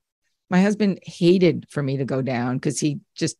[0.48, 3.36] My husband hated for me to go down because he just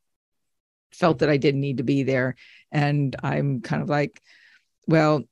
[0.92, 2.34] felt that I didn't need to be there.
[2.72, 4.20] And I'm kind of like,
[4.88, 5.22] well,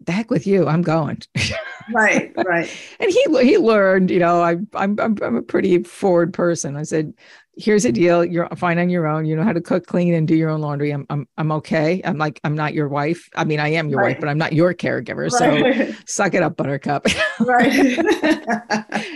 [0.00, 1.20] the heck with you, I'm going.
[1.94, 2.70] right, right.
[3.00, 6.76] and he he learned, you know, I, I'm I'm I'm a pretty forward person.
[6.76, 7.14] I said,
[7.56, 8.24] here's a deal.
[8.24, 9.24] You're fine on your own.
[9.24, 10.90] You know how to cook, clean, and do your own laundry.
[10.90, 12.00] I'm I'm I'm okay.
[12.04, 13.28] I'm like I'm not your wife.
[13.34, 14.14] I mean, I am your right.
[14.14, 15.30] wife, but I'm not your caregiver.
[15.30, 15.94] Right.
[15.94, 17.06] So suck it up, Buttercup.
[17.40, 17.98] right.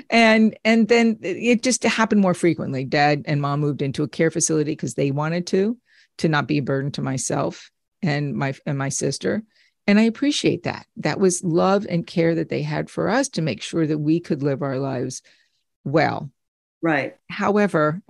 [0.11, 2.85] and and then it just happened more frequently.
[2.85, 5.77] Dad and mom moved into a care facility because they wanted to,
[6.18, 7.70] to not be a burden to myself
[8.03, 9.42] and my and my sister.
[9.87, 10.87] And I appreciate that.
[10.98, 14.20] That was love and care that they had for us to make sure that we
[14.20, 15.22] could live our lives
[15.83, 16.31] well.
[16.80, 17.16] Right.
[17.28, 18.00] However,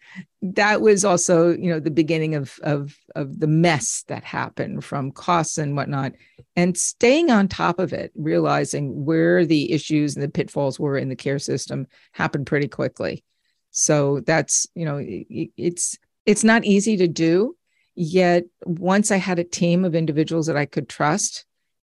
[0.42, 5.12] that was also, you know, the beginning of of of the mess that happened from
[5.12, 6.12] costs and whatnot,
[6.54, 11.08] and staying on top of it, realizing where the issues and the pitfalls were in
[11.08, 13.24] the care system happened pretty quickly.
[13.70, 17.56] So that's, you know, it, it's it's not easy to do,
[18.00, 21.44] Yet once I had a team of individuals that I could trust,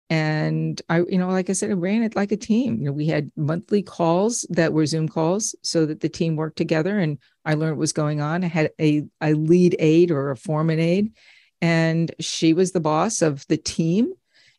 [0.09, 2.79] and I, you know, like I said, I ran it like a team.
[2.79, 6.57] You know, we had monthly calls that were Zoom calls so that the team worked
[6.57, 8.43] together and I learned what was going on.
[8.43, 11.13] I had a, a lead aide or a foreman aide,
[11.61, 14.13] and she was the boss of the team.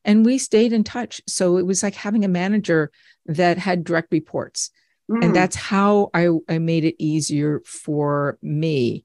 [0.04, 1.20] And we stayed in touch.
[1.26, 2.90] So it was like having a manager
[3.26, 4.70] that had direct reports.
[5.10, 5.24] Mm.
[5.24, 9.04] And that's how I, I made it easier for me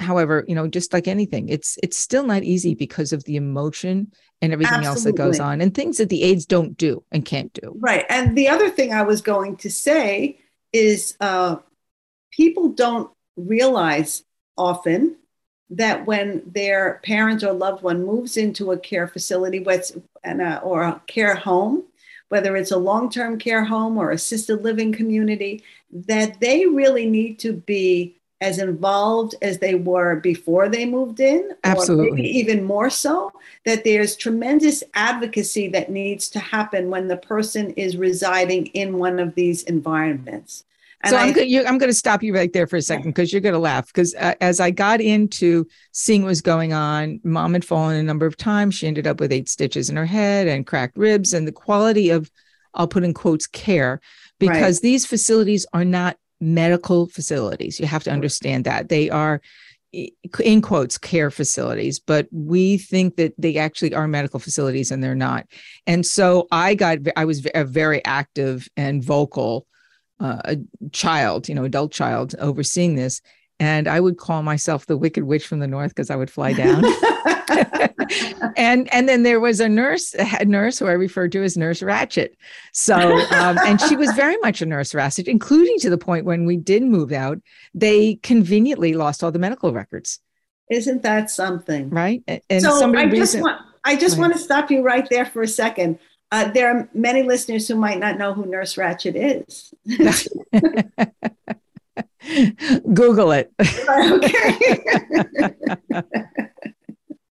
[0.00, 4.10] however you know just like anything it's it's still not easy because of the emotion
[4.42, 4.88] and everything Absolutely.
[4.88, 8.04] else that goes on and things that the aides don't do and can't do right
[8.08, 10.38] and the other thing i was going to say
[10.72, 11.56] is uh,
[12.30, 14.22] people don't realize
[14.56, 15.16] often
[15.70, 21.34] that when their parent or loved one moves into a care facility or a care
[21.34, 21.84] home
[22.28, 27.52] whether it's a long-term care home or assisted living community that they really need to
[27.52, 33.32] be as involved as they were before they moved in, absolutely, even more so.
[33.66, 39.18] That there's tremendous advocacy that needs to happen when the person is residing in one
[39.18, 40.64] of these environments.
[41.02, 43.10] And so I, am going I'm going to stop you right there for a second
[43.10, 43.86] because you're going to laugh.
[43.86, 48.02] Because uh, as I got into seeing what was going on, mom had fallen a
[48.02, 48.74] number of times.
[48.74, 51.32] She ended up with eight stitches in her head and cracked ribs.
[51.32, 52.30] And the quality of,
[52.74, 54.00] I'll put in quotes, care,
[54.38, 54.82] because right.
[54.82, 57.78] these facilities are not medical facilities.
[57.78, 59.40] You have to understand that they are
[60.38, 65.16] in quotes care facilities but we think that they actually are medical facilities and they're
[65.16, 65.44] not
[65.84, 69.66] and so i got i was a very active and vocal
[70.20, 70.54] uh,
[70.92, 73.20] child you know adult child overseeing this
[73.60, 76.54] and I would call myself the Wicked Witch from the North because I would fly
[76.54, 76.82] down.
[78.56, 81.80] and and then there was a nurse, a nurse who I referred to as Nurse
[81.80, 82.30] Ratched.
[82.72, 86.46] So um, and she was very much a nurse Ratched, including to the point when
[86.46, 87.38] we did move out,
[87.74, 90.20] they conveniently lost all the medical records.
[90.70, 91.90] Isn't that something?
[91.90, 92.22] Right.
[92.48, 95.48] And so I just want I just want to stop you right there for a
[95.48, 95.98] second.
[96.32, 99.74] Uh, there are many listeners who might not know who Nurse Ratched is.
[102.94, 103.52] Google it.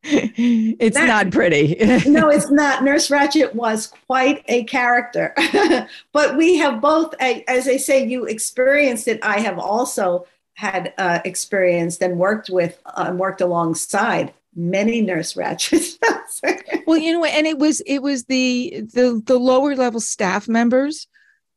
[0.79, 1.77] it's that, not pretty.
[2.07, 2.85] no, it's not.
[2.85, 5.35] Nurse Ratched was quite a character.
[6.13, 9.19] but we have both, as I say, you experienced it.
[9.23, 15.35] I have also had uh, experienced and worked with and uh, worked alongside many nurse
[15.35, 15.99] Ratcheds.
[16.87, 21.07] well, you know, and it was it was the the the lower level staff members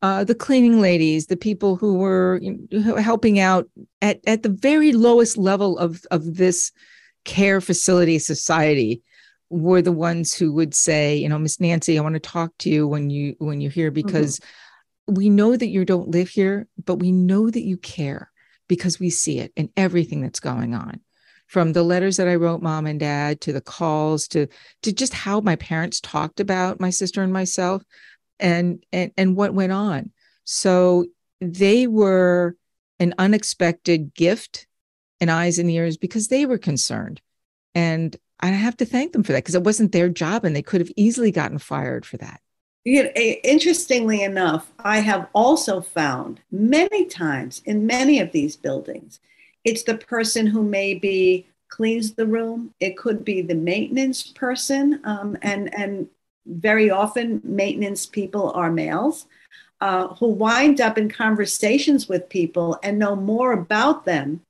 [0.02, 3.70] uh, the cleaning ladies, the people who were you know, helping out
[4.02, 6.72] at, at the very lowest level of, of this
[7.26, 9.02] care facility society
[9.50, 12.70] were the ones who would say, you know, Miss Nancy, I want to talk to
[12.70, 14.08] you when you when you're here mm-hmm.
[14.08, 15.14] because mm-hmm.
[15.16, 18.32] we know that you don't live here, but we know that you care
[18.68, 21.02] because we see it in everything that's going on.
[21.48, 24.48] From the letters that I wrote mom and dad to the calls to
[24.84, 27.84] to just how my parents talked about my sister and myself,
[28.40, 30.12] and and and what went on
[30.44, 31.06] so
[31.40, 32.56] they were
[33.00, 34.68] an unexpected gift
[35.22, 37.22] and eyes and ears because they were concerned.
[37.74, 40.62] And i have to thank them for that because it wasn't their job and they
[40.62, 42.42] could have easily gotten fired for that.
[42.84, 49.20] You know, interestingly enough i have also found many times in many of these buildings
[49.64, 55.38] it's the person who maybe cleans the room it could be the maintenance person um,
[55.44, 56.08] and and
[56.48, 59.28] very often maintenance people are males
[59.82, 64.42] uh, who wind up in conversations with people and know more about them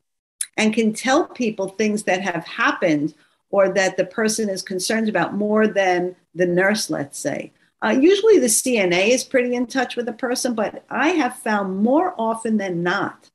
[0.58, 3.14] and can tell people things that have happened
[3.50, 7.52] or that the person is concerned about more than the nurse, let's say.
[7.84, 11.84] Uh, usually the CNA is pretty in touch with the person, but I have found
[11.84, 13.30] more often than not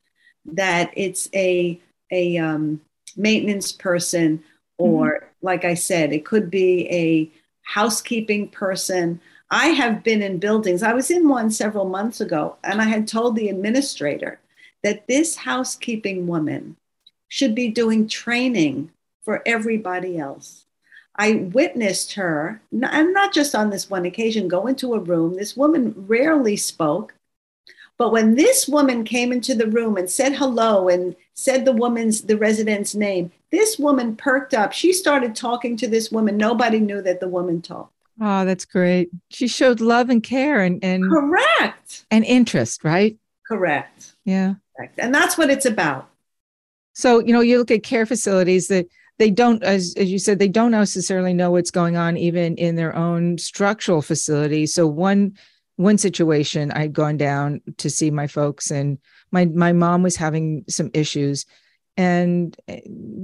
[0.44, 1.80] that it's a,
[2.12, 2.80] a um,
[3.16, 4.42] maintenance person,
[4.78, 5.46] or mm-hmm.
[5.46, 7.30] like I said, it could be a
[7.62, 9.20] housekeeping person.
[9.50, 10.82] I have been in buildings.
[10.82, 14.38] I was in one several months ago, and I had told the administrator
[14.84, 16.76] that this housekeeping woman
[17.28, 18.90] should be doing training
[19.22, 20.64] for everybody else.
[21.18, 25.36] I witnessed her, and not just on this one occasion, go into a room.
[25.36, 27.14] This woman rarely spoke.
[27.98, 32.22] But when this woman came into the room and said hello and said the woman's,
[32.22, 34.74] the resident's name, this woman perked up.
[34.74, 36.36] She started talking to this woman.
[36.36, 37.94] Nobody knew that the woman talked.
[38.20, 39.10] Oh, that's great.
[39.30, 43.16] She showed love and care and, and correct and interest, right?
[43.48, 44.14] Correct.
[44.26, 44.54] Yeah.
[44.76, 44.98] Correct.
[44.98, 46.10] And that's what it's about.
[46.96, 48.86] So, you know, you look at care facilities that
[49.18, 52.74] they don't, as, as you said, they don't necessarily know what's going on even in
[52.74, 54.64] their own structural facility.
[54.64, 55.34] So one
[55.76, 58.96] one situation I'd gone down to see my folks and
[59.30, 61.44] my my mom was having some issues
[61.98, 62.80] and eh,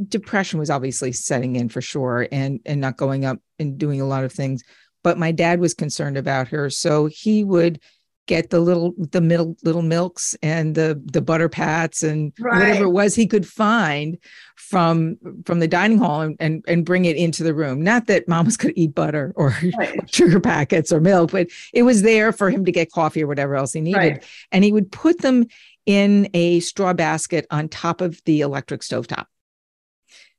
[0.07, 4.07] depression was obviously setting in for sure and and not going up and doing a
[4.07, 4.63] lot of things
[5.03, 7.81] but my dad was concerned about her so he would
[8.27, 12.59] get the little the middle little milks and the the butter pats and right.
[12.59, 14.17] whatever it was he could find
[14.55, 18.29] from from the dining hall and, and, and bring it into the room not that
[18.29, 20.09] mom was going to eat butter or right.
[20.15, 23.57] sugar packets or milk but it was there for him to get coffee or whatever
[23.57, 24.25] else he needed right.
[24.53, 25.45] and he would put them
[25.87, 29.27] in a straw basket on top of the electric stovetop.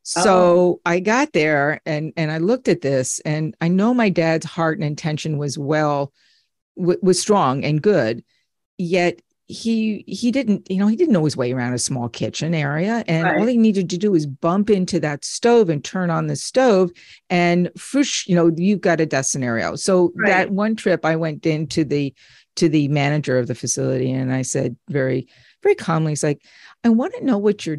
[0.04, 0.82] So oh.
[0.86, 4.78] I got there and and I looked at this and I know my dad's heart
[4.78, 6.12] and intention was well
[6.78, 8.24] w- was strong and good
[8.78, 12.54] yet he he didn't you know he didn't know his way around a small kitchen
[12.54, 13.40] area and right.
[13.40, 16.90] all he needed to do was bump into that stove and turn on the stove
[17.30, 20.30] and fush you know you've got a death scenario so right.
[20.30, 22.14] that one trip i went into the
[22.56, 25.28] to the manager of the facility and I said very,
[25.62, 26.44] very calmly, he's like,
[26.84, 27.78] I want to know what your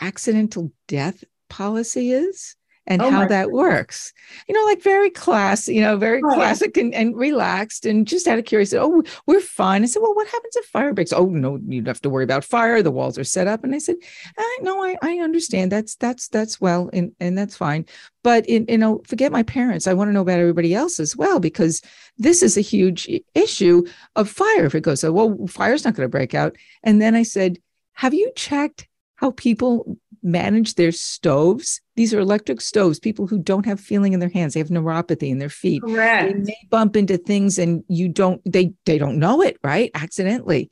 [0.00, 4.12] accidental death policy is and oh how that works.
[4.48, 8.26] You know, like very class, you know, very oh, classic and, and relaxed and just
[8.26, 8.80] out of curiosity.
[8.80, 9.82] Oh, we're fine.
[9.82, 11.12] I said, well, what happens if fire breaks?
[11.12, 12.82] Oh, no, you don't have to worry about fire.
[12.82, 13.64] The walls are set up.
[13.64, 13.96] And I said,
[14.38, 15.70] I no, I, I understand.
[15.70, 17.86] That's that's that's well and, and that's fine.
[18.22, 19.86] But in, you know, forget my parents.
[19.86, 21.80] I want to know about everybody else as well, because
[22.18, 24.66] this is a huge issue of fire.
[24.66, 26.56] If it goes, so well, fire's not going to break out.
[26.82, 27.58] And then I said,
[27.94, 31.80] Have you checked how people manage their stoves.
[31.96, 32.98] These are electric stoves.
[32.98, 35.82] People who don't have feeling in their hands, they have neuropathy in their feet.
[35.82, 36.32] Correct.
[36.32, 39.90] They may bump into things and you don't they they don't know it, right?
[39.94, 40.70] Accidentally.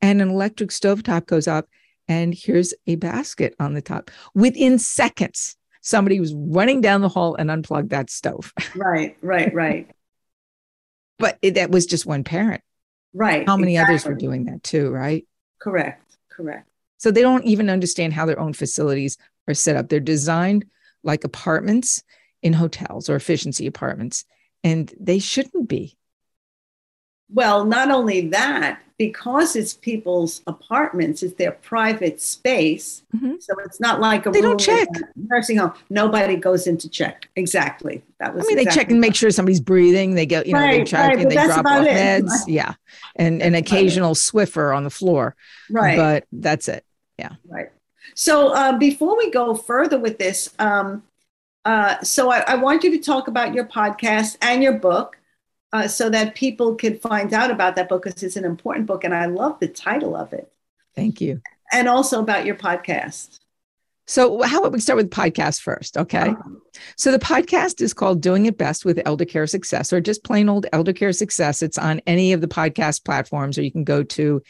[0.00, 1.68] And an electric stove top goes up
[2.06, 4.10] and here's a basket on the top.
[4.34, 8.52] Within seconds, somebody was running down the hall and unplugged that stove.
[8.74, 9.90] Right, right, right.
[11.18, 12.62] but it, that was just one parent.
[13.12, 13.46] Right.
[13.46, 13.94] How many exactly.
[13.94, 15.26] others were doing that too, right?
[15.58, 16.67] Correct, correct.
[16.98, 19.16] So they don't even understand how their own facilities
[19.48, 19.88] are set up.
[19.88, 20.66] They're designed
[21.02, 22.02] like apartments
[22.42, 24.24] in hotels or efficiency apartments,
[24.62, 25.96] and they shouldn't be.
[27.30, 33.02] Well, not only that, because it's people's apartments, it's their private space.
[33.14, 33.34] Mm-hmm.
[33.38, 34.88] So it's not like a They don't check.
[35.14, 35.72] nursing home.
[35.88, 37.28] Nobody goes in to check.
[37.36, 38.02] Exactly.
[38.18, 38.44] That was.
[38.44, 40.14] I mean, they check and make sure somebody's breathing.
[40.14, 42.24] They go, you know, they check right, and they drop off it.
[42.24, 42.30] meds.
[42.48, 42.74] Yeah.
[43.14, 45.36] And an That's occasional Swiffer on the floor.
[45.70, 45.96] Right.
[45.96, 46.84] But that's it.
[47.46, 47.70] Right.
[48.14, 51.02] So uh, before we go further with this, um,
[51.64, 55.18] uh, so I, I want you to talk about your podcast and your book
[55.72, 59.04] uh, so that people could find out about that book because it's an important book
[59.04, 60.50] and I love the title of it.
[60.94, 61.42] Thank you.
[61.72, 63.40] And also about your podcast.
[64.06, 65.98] So, how about we start with podcast first?
[65.98, 66.32] Okay.
[66.96, 70.48] So, the podcast is called Doing It Best with Elder Care Success, or just plain
[70.48, 71.60] old Elder Care Success.
[71.60, 74.42] It's on any of the podcast platforms, or you can go to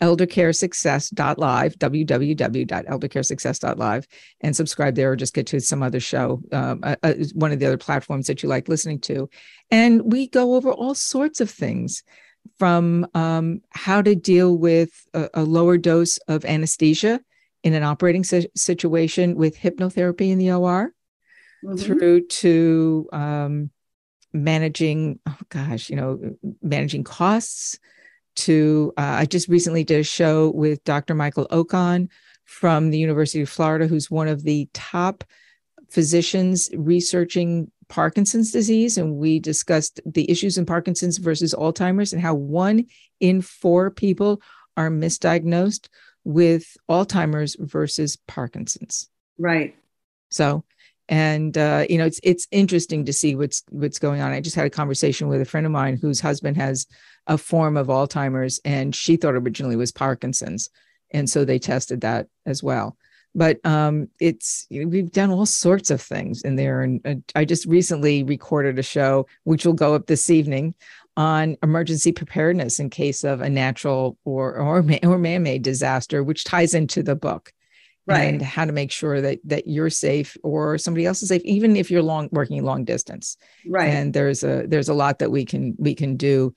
[0.00, 4.06] eldercaresuccess.live, www.eldercaresuccess.live,
[4.40, 7.58] and subscribe there, or just get to some other show, um, uh, uh, one of
[7.58, 9.28] the other platforms that you like listening to.
[9.70, 12.02] And we go over all sorts of things
[12.58, 17.20] from um, how to deal with a, a lower dose of anesthesia
[17.62, 20.92] in an operating si- situation with hypnotherapy in the OR
[21.64, 21.80] Mhm.
[21.80, 23.70] through to um,
[24.34, 27.78] managing, oh gosh, you know, managing costs.
[28.36, 31.14] To uh, I just recently did a show with Dr.
[31.14, 32.08] Michael Okun
[32.44, 35.24] from the University of Florida, who's one of the top
[35.90, 38.98] physicians researching Parkinson's disease.
[38.98, 42.86] And we discussed the issues in Parkinson's versus Alzheimer's and how one
[43.20, 44.42] in four people
[44.76, 45.88] are misdiagnosed
[46.24, 49.08] with Alzheimer's versus Parkinson's.
[49.38, 49.76] Right.
[50.30, 50.64] So,
[51.08, 54.32] and uh, you know, it's it's interesting to see what's what's going on.
[54.32, 56.86] I just had a conversation with a friend of mine whose husband has
[57.26, 60.70] a form of Alzheimer's, and she thought originally was Parkinson's,
[61.10, 62.96] and so they tested that as well.
[63.34, 67.66] But um, it's we've done all sorts of things in there, and uh, I just
[67.66, 70.74] recently recorded a show which will go up this evening
[71.16, 76.74] on emergency preparedness in case of a natural or or, or man-made disaster, which ties
[76.74, 77.52] into the book
[78.06, 78.24] Right.
[78.34, 81.74] and how to make sure that that you're safe or somebody else is safe even
[81.76, 83.36] if you're long working long distance
[83.66, 83.88] Right.
[83.88, 86.54] and there's a there's a lot that we can we can do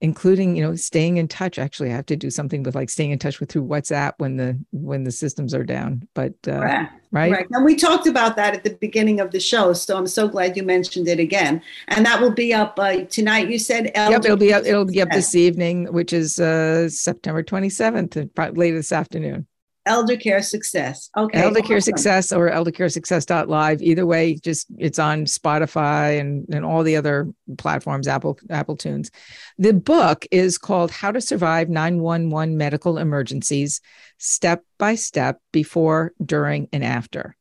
[0.00, 3.10] including you know staying in touch actually i have to do something with like staying
[3.10, 6.92] in touch with through whatsapp when the when the systems are down but uh, Correct.
[7.10, 7.46] right Right.
[7.50, 9.72] And we talked about that at the beginning of the show.
[9.72, 11.62] So I'm so glad you mentioned it again.
[11.88, 13.48] And that will be up uh, tonight.
[13.48, 17.42] You said yep it'll be up it'll be up this evening which is uh september
[17.42, 19.46] 27th and probably later this afternoon
[19.88, 21.10] Elder Care Success.
[21.16, 21.42] Okay.
[21.42, 21.96] Elder Care awesome.
[21.96, 23.82] Success or eldercaresuccess.live.
[23.82, 29.10] Either way, just it's on Spotify and, and all the other platforms, Apple, Apple Tunes.
[29.56, 33.80] The book is called How to Survive 911 Medical Emergencies
[34.18, 37.34] Step by Step Before, During, and After.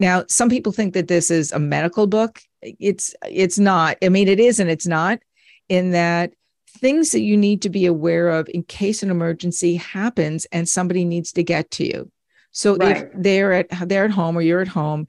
[0.00, 2.40] Now, some people think that this is a medical book.
[2.60, 3.96] It's it's not.
[4.02, 5.20] I mean, it is and it's not,
[5.68, 6.32] in that
[6.78, 11.04] things that you need to be aware of in case an emergency happens and somebody
[11.04, 12.10] needs to get to you.
[12.50, 12.96] So Right.
[12.96, 15.06] if they're at they're at home or you're at home,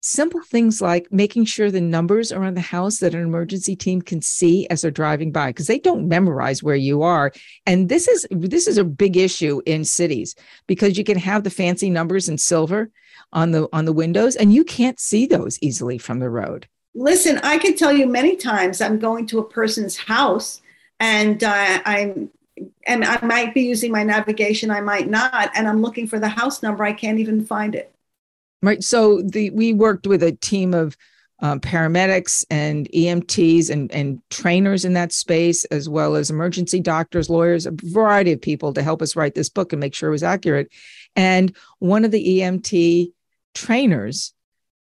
[0.00, 4.00] simple things like making sure the numbers are on the house that an emergency team
[4.00, 7.32] can see as they're driving by because they don't memorize where you are.
[7.66, 10.34] And this is this is a big issue in cities
[10.66, 12.90] because you can have the fancy numbers in silver
[13.32, 16.68] on the on the windows and you can't see those easily from the road.
[16.94, 20.62] Listen, I can tell you many times I'm going to a person's house
[21.00, 22.30] and uh, I'm
[22.86, 26.28] and I might be using my navigation, I might not, and I'm looking for the
[26.28, 26.84] house number.
[26.84, 27.94] I can't even find it.
[28.62, 28.82] Right.
[28.82, 30.96] So the we worked with a team of
[31.40, 37.30] um, paramedics and EMTs and and trainers in that space, as well as emergency doctors,
[37.30, 40.12] lawyers, a variety of people to help us write this book and make sure it
[40.12, 40.72] was accurate.
[41.14, 43.12] And one of the EMT
[43.54, 44.32] trainers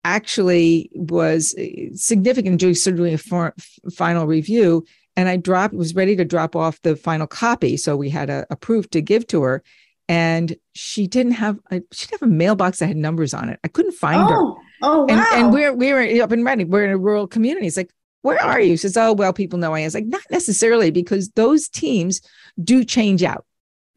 [0.03, 3.53] actually was uh, significant doing so doing a
[3.90, 4.86] final review
[5.21, 7.77] and i dropped was ready to drop off the final copy.
[7.77, 9.62] So we had a, a proof to give to her.
[10.09, 13.61] And she didn't have a she didn't have a mailbox that had numbers on it.
[13.62, 14.37] I couldn't find her.
[14.37, 15.07] Oh, oh wow.
[15.09, 16.71] and, and we're we were up and running.
[16.71, 17.66] We're in a rural community.
[17.66, 17.93] It's like
[18.23, 18.73] where are you?
[18.73, 19.87] She says oh well people know i am.
[19.87, 22.23] It's like not necessarily because those teams
[22.62, 23.45] do change out.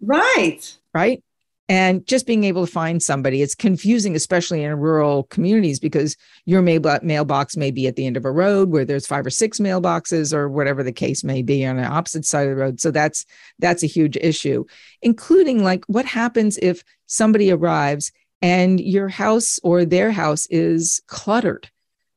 [0.01, 0.77] Right.
[0.93, 1.23] right
[1.69, 6.61] and just being able to find somebody it's confusing especially in rural communities because your
[6.61, 10.33] mailbox may be at the end of a road where there's five or six mailboxes
[10.33, 12.81] or whatever the case may be on the opposite side of the road.
[12.81, 13.25] So that's
[13.59, 14.65] that's a huge issue
[15.01, 18.11] including like what happens if somebody arrives
[18.41, 21.69] and your house or their house is cluttered?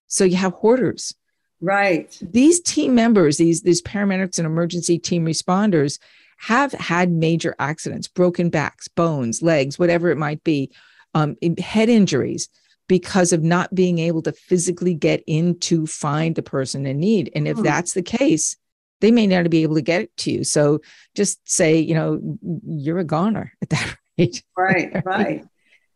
[0.09, 1.15] So you have hoarders.
[1.61, 2.17] Right.
[2.21, 5.99] These team members these these paramedics and emergency team responders
[6.37, 10.70] have had major accidents, broken backs, bones, legs, whatever it might be,
[11.14, 12.49] um, head injuries
[12.89, 17.30] because of not being able to physically get in to find the person in need.
[17.34, 17.62] And if hmm.
[17.62, 18.57] that's the case,
[19.01, 20.45] they may not be able to get it to you.
[20.45, 20.80] So
[21.14, 24.43] just say, you know, you're a goner at that rate.
[24.57, 25.45] Right, right.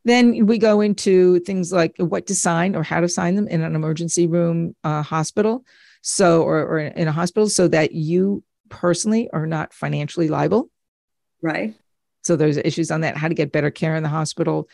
[0.04, 3.62] Then we go into things like what to sign or how to sign them in
[3.62, 5.64] an emergency room uh, hospital.
[6.02, 10.70] So, or, or in a hospital so that you personally are not financially liable.
[11.42, 11.74] Right.
[12.22, 14.68] So there's issues on that, how to get better care in the hospital,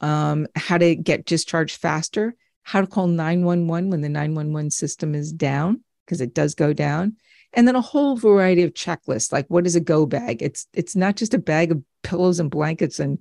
[0.00, 5.32] um, how to get discharged faster, how to call 911 when the 911 system is
[5.32, 7.16] down, because it does go down.
[7.54, 10.42] And then a whole variety of checklists, like what is a go bag?
[10.42, 13.18] It's it's not just a bag of pillows and blankets and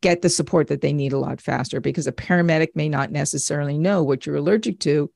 [0.00, 3.78] get the support that they need a lot faster because a paramedic may not necessarily
[3.78, 5.10] know what you're allergic to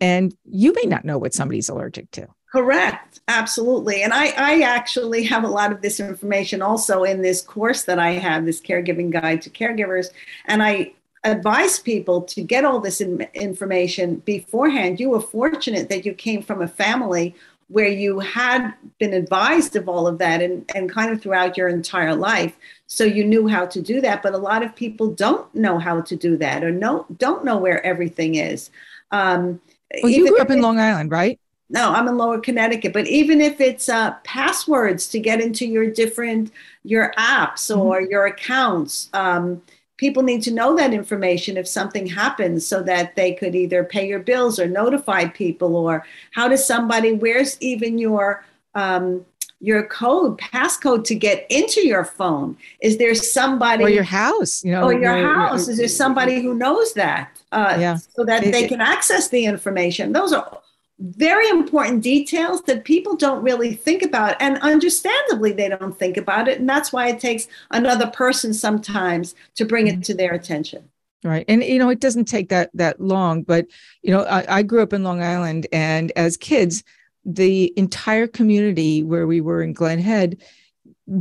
[0.00, 2.26] and you may not know what somebody's allergic to.
[2.52, 3.20] Correct.
[3.28, 4.02] Absolutely.
[4.02, 7.98] And i i actually have a lot of this information also in this course that
[7.98, 10.08] i have this caregiving guide to caregivers.
[10.46, 10.92] And i
[11.22, 14.98] advise people to get all this in, information beforehand.
[14.98, 17.34] You were fortunate that you came from a family
[17.70, 21.68] where you had been advised of all of that and, and kind of throughout your
[21.68, 22.56] entire life.
[22.88, 26.00] So you knew how to do that but a lot of people don't know how
[26.00, 28.70] to do that or no don't know where everything is.
[29.12, 29.60] Um,
[30.02, 31.38] well you grew up in long island right?
[31.68, 35.88] No i'm in lower connecticut but even if it's uh, passwords to get into your
[35.88, 36.50] different
[36.82, 38.10] your apps or mm-hmm.
[38.10, 39.62] your accounts um,
[40.00, 44.08] people need to know that information if something happens so that they could either pay
[44.08, 48.42] your bills or notify people or how does somebody where's even your
[48.74, 49.26] um,
[49.60, 52.56] your code passcode to get into your phone?
[52.80, 55.68] Is there somebody or your house you know or your, house.
[55.68, 57.96] is there somebody who knows that uh, yeah.
[57.96, 60.12] so that they can access the information?
[60.12, 60.59] Those are
[61.00, 66.46] very important details that people don't really think about and understandably they don't think about
[66.46, 70.86] it and that's why it takes another person sometimes to bring it to their attention
[71.24, 73.66] right and you know it doesn't take that that long but
[74.02, 76.84] you know I, I grew up in long island and as kids
[77.24, 80.42] the entire community where we were in glen head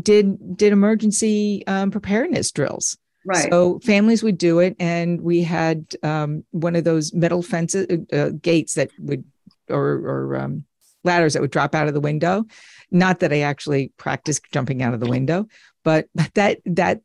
[0.01, 3.49] did did emergency um, preparedness drills Right.
[3.51, 8.15] So families would do it, and we had um, one of those metal fences uh,
[8.15, 9.25] uh gates that would
[9.69, 10.65] or, or um,
[11.03, 12.45] ladders that would drop out of the window.
[12.91, 15.47] Not that I actually practiced jumping out of the window,
[15.83, 17.01] but that that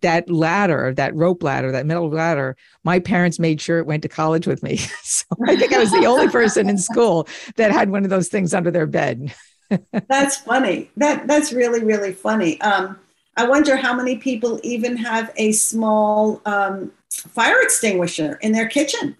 [0.00, 4.08] that ladder, that rope ladder, that metal ladder, my parents made sure it went to
[4.08, 4.76] college with me.
[5.02, 8.28] so I think I was the only person in school that had one of those
[8.28, 9.34] things under their bed.
[10.08, 10.90] that's funny.
[10.96, 12.60] That that's really really funny.
[12.60, 12.98] Um,
[13.36, 19.16] I wonder how many people even have a small um, fire extinguisher in their kitchen.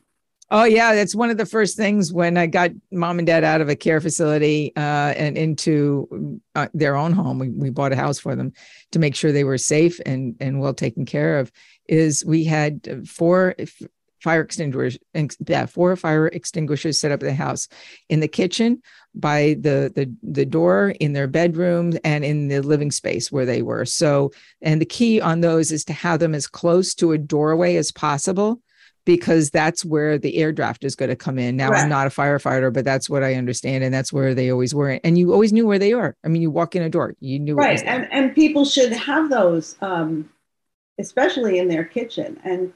[0.51, 3.61] Oh yeah, that's one of the first things when I got mom and dad out
[3.61, 7.39] of a care facility uh, and into uh, their own home.
[7.39, 8.53] We, we bought a house for them
[8.93, 11.51] to make sure they were safe and and well taken care of.
[11.89, 13.55] Is we had four
[14.21, 14.99] fire extinguishers,
[15.47, 17.69] yeah, four fire extinguishers set up in the house,
[18.09, 18.83] in the kitchen,
[19.15, 23.63] by the the the door, in their bedroom, and in the living space where they
[23.63, 23.87] were.
[23.87, 24.31] So,
[24.61, 27.91] and the key on those is to have them as close to a doorway as
[27.91, 28.61] possible
[29.05, 31.57] because that's where the air draft is going to come in.
[31.57, 31.83] Now right.
[31.83, 35.01] I'm not a firefighter, but that's what I understand, and that's where they always were.
[35.05, 36.17] And you always knew where they are.
[36.25, 37.83] I mean, you walk in a door, you knew right.
[37.85, 40.31] And and people should have those, um,
[40.99, 42.73] especially in their kitchen, and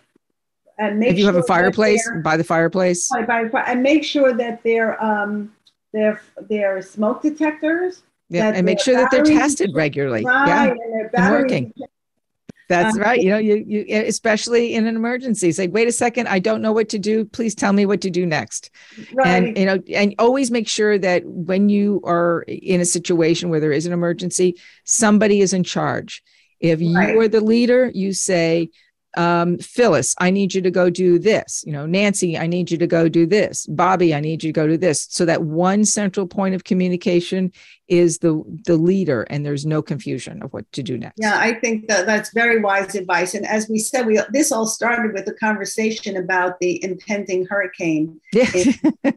[0.78, 4.04] and make if you sure have a fireplace by the fireplace, by, by, and make
[4.04, 5.52] sure that they're um,
[5.92, 8.02] they're they're smoke detectors.
[8.30, 10.22] Yeah, and make sure that they're tested regularly.
[10.22, 11.72] Right, yeah, and, and working.
[12.68, 13.20] That's um, right.
[13.20, 16.72] You know, you, you especially in an emergency, say, wait a second, I don't know
[16.72, 17.24] what to do.
[17.24, 18.70] Please tell me what to do next.
[19.14, 19.26] Right.
[19.26, 23.60] And you know, and always make sure that when you are in a situation where
[23.60, 26.22] there is an emergency, somebody is in charge.
[26.60, 27.14] If right.
[27.14, 28.70] you are the leader, you say,
[29.16, 31.64] um, Phyllis, I need you to go do this.
[31.66, 33.66] You know, Nancy, I need you to go do this.
[33.66, 35.06] Bobby, I need you to go do this.
[35.10, 37.52] So that one central point of communication
[37.88, 41.16] is the the leader, and there's no confusion of what to do next.
[41.18, 43.34] Yeah, I think that that's very wise advice.
[43.34, 48.20] And as we said, we this all started with a conversation about the impending hurricane.
[48.32, 48.50] Yeah.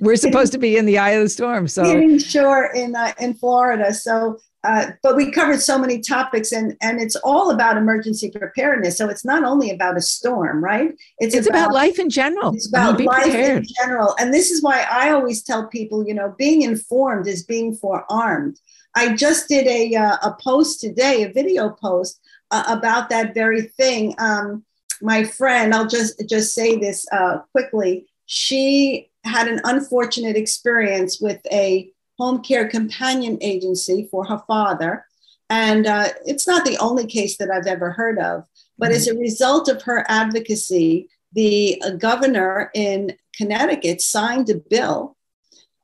[0.00, 3.12] We're supposed to be in the eye of the storm, so hitting shore in uh,
[3.20, 3.92] in Florida.
[3.92, 8.98] So uh, but we covered so many topics and and it's all about emergency preparedness.
[8.98, 10.92] So it's not only about a storm right?
[11.18, 12.52] It's, it's about, about, life in general.
[12.54, 13.58] it's about life prepared.
[13.58, 14.16] in general.
[14.18, 18.58] And this is why i always tell people you know being informed is being forearmed.
[18.96, 23.62] I just did a uh, a post today a video post uh, about that very
[23.62, 24.14] thing.
[24.18, 24.64] Um,
[25.00, 28.06] my friend i'll just just say this uh, quickly.
[28.26, 35.04] She had an unfortunate experience with a home care companion agency for her father.
[35.50, 38.44] And uh, it's not the only case that I've ever heard of,
[38.76, 38.96] but mm-hmm.
[38.96, 45.16] as a result of her advocacy, the uh, governor in Connecticut signed a bill.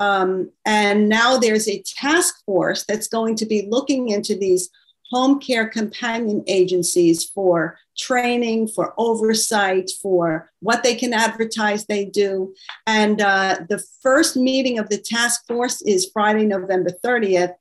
[0.00, 4.70] Um, and now there's a task force that's going to be looking into these
[5.10, 12.54] home care companion agencies for training, for oversight, for what they can advertise they do.
[12.86, 17.54] And uh, the first meeting of the task force is Friday, November 30th.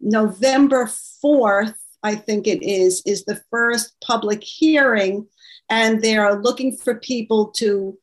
[0.00, 0.86] November
[1.24, 5.26] 4th, I think it is, is the first public hearing.
[5.70, 7.98] And they are looking for people to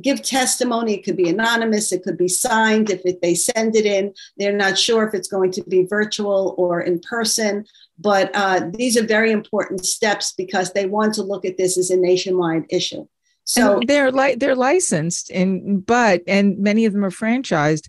[0.00, 0.94] give testimony.
[0.94, 2.90] It could be anonymous, it could be signed.
[2.90, 6.54] If it, they send it in, they're not sure if it's going to be virtual
[6.56, 7.66] or in person.
[8.02, 11.90] But uh, these are very important steps because they want to look at this as
[11.90, 13.06] a nationwide issue.
[13.44, 17.88] So and they're like they're licensed, and but and many of them are franchised.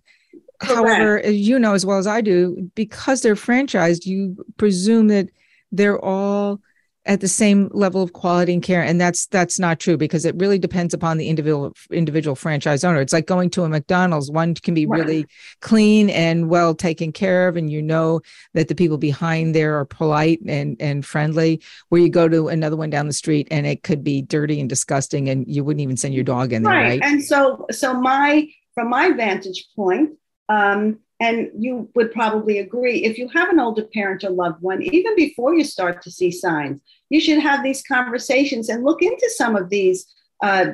[0.59, 0.75] Correct.
[0.77, 5.29] However, as you know as well as I do, because they're franchised, you presume that
[5.71, 6.61] they're all
[7.05, 8.81] at the same level of quality and care.
[8.81, 13.01] And that's that's not true because it really depends upon the individual individual franchise owner.
[13.01, 14.31] It's like going to a mcdonald's.
[14.31, 15.25] One can be really
[15.59, 18.21] clean and well taken care of and you know
[18.53, 21.61] that the people behind there are polite and and friendly.
[21.89, 24.69] Where you go to another one down the street and it could be dirty and
[24.69, 27.03] disgusting and you wouldn't even send your dog in there right, right?
[27.03, 30.11] and so so my from my vantage point
[30.49, 34.81] um and you would probably agree if you have an older parent or loved one,
[34.81, 39.29] even before you start to see signs, you should have these conversations and look into
[39.29, 40.05] some of these
[40.43, 40.73] uh,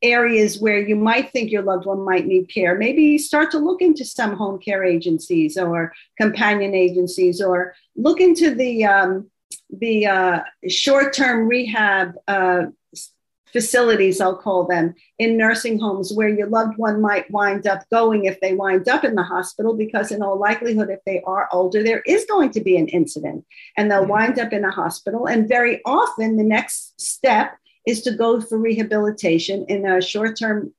[0.00, 2.78] areas where you might think your loved one might need care.
[2.78, 8.54] Maybe start to look into some home care agencies or companion agencies, or look into
[8.54, 9.28] the um,
[9.70, 12.66] the uh, short-term rehab uh,
[13.52, 18.24] facilities, I'll call them, in nursing homes where your loved one might wind up going
[18.24, 21.82] if they wind up in the hospital, because in all likelihood, if they are older,
[21.82, 23.44] there is going to be an incident
[23.76, 24.10] and they'll mm-hmm.
[24.10, 25.26] wind up in a hospital.
[25.26, 30.72] And very often, the next step is to go for rehabilitation in a short term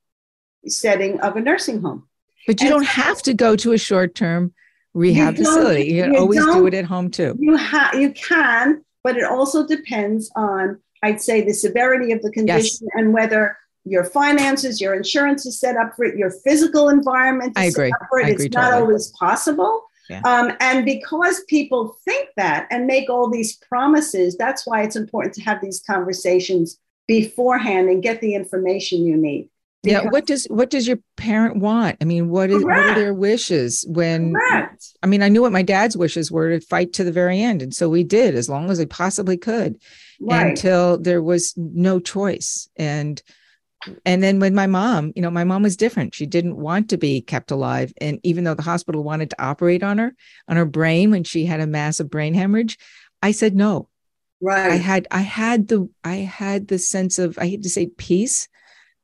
[0.66, 2.06] setting of a nursing home.
[2.46, 4.54] But you and don't have to go to a short term
[4.94, 5.84] rehab you facility.
[5.84, 7.36] You, you always do it at home too.
[7.38, 12.30] You, ha- you can, but it also depends on I'd say the severity of the
[12.30, 12.94] condition yes.
[12.94, 17.64] and whether your finances, your insurance is set up for it, your physical environment I
[17.64, 17.90] agree.
[17.90, 18.70] I agree it's totally.
[18.70, 19.84] not always possible.
[20.08, 20.20] Yeah.
[20.24, 25.34] Um, and because people think that and make all these promises, that's why it's important
[25.34, 29.48] to have these conversations beforehand and get the information you need.
[29.82, 32.88] Yeah what does what does your parent want i mean what is Correct.
[32.88, 34.84] what are their wishes when Correct.
[35.02, 37.62] i mean i knew what my dad's wishes were to fight to the very end
[37.62, 39.80] and so we did as long as we possibly could
[40.20, 40.48] right.
[40.48, 43.22] until there was no choice and
[44.04, 46.98] and then with my mom you know my mom was different she didn't want to
[46.98, 50.14] be kept alive and even though the hospital wanted to operate on her
[50.48, 52.76] on her brain when she had a massive brain hemorrhage
[53.22, 53.88] i said no
[54.42, 57.86] right i had i had the i had the sense of i hate to say
[57.86, 58.46] peace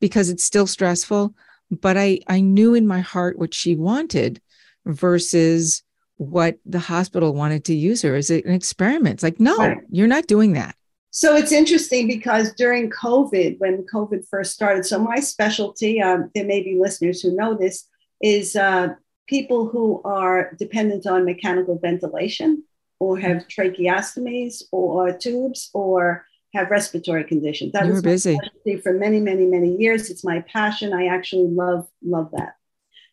[0.01, 1.35] because it's still stressful
[1.71, 4.41] but i i knew in my heart what she wanted
[4.85, 5.83] versus
[6.19, 9.79] what the hospital wanted to use her as an experiment it's like no right.
[9.91, 10.75] you're not doing that
[11.17, 16.45] so it's interesting because during COVID, when COVID first started, so my specialty, um, there
[16.45, 17.89] may be listeners who know this,
[18.21, 18.89] is uh,
[19.27, 22.65] people who are dependent on mechanical ventilation
[23.01, 26.27] or have tracheostomies or tubes or
[26.57, 27.73] have respiratory conditions.
[27.73, 28.37] That you was busy
[28.83, 30.11] for many, many, many years.
[30.11, 30.93] It's my passion.
[30.93, 32.57] I actually love love that.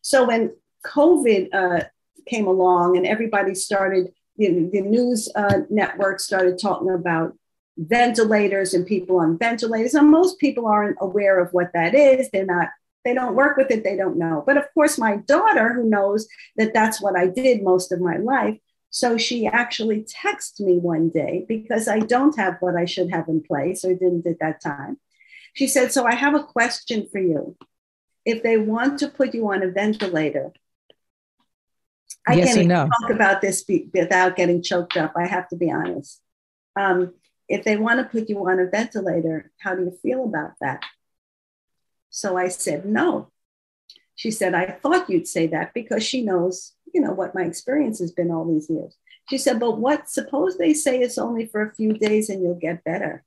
[0.01, 0.53] So when
[0.85, 1.83] COVID uh,
[2.27, 7.33] came along and everybody started, you know, the news uh, networks started talking about
[7.77, 9.93] ventilators and people on ventilators.
[9.93, 12.29] And most people aren't aware of what that is.
[12.29, 12.69] They're not,
[13.03, 14.43] they don't work with it, they don't know.
[14.45, 18.17] But of course, my daughter, who knows that that's what I did most of my
[18.17, 18.57] life,
[18.93, 23.27] so she actually texted me one day because I don't have what I should have
[23.27, 24.99] in place or didn't at that time.
[25.55, 27.57] She said, So I have a question for you.
[28.23, 30.53] If they want to put you on a ventilator,
[32.27, 32.87] I Yes can't no?
[32.87, 35.13] talk about this be- without getting choked up.
[35.17, 36.21] I have to be honest.
[36.75, 37.15] Um,
[37.49, 40.83] if they want to put you on a ventilator, how do you feel about that?
[42.11, 43.31] So I said, no.
[44.15, 47.99] She said, I thought you'd say that because she knows, you know, what my experience
[47.99, 48.95] has been all these years.
[49.29, 52.55] She said, but what, suppose they say it's only for a few days and you'll
[52.55, 53.23] get better.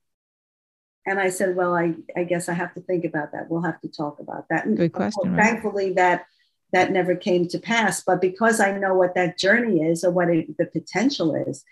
[1.05, 3.49] And I said, well, I, I guess I have to think about that.
[3.49, 4.65] We'll have to talk about that.
[4.65, 5.43] And Good of course, question, right?
[5.45, 6.25] Thankfully, that
[6.73, 8.03] that never came to pass.
[8.03, 11.63] But because I know what that journey is or what it, the potential is,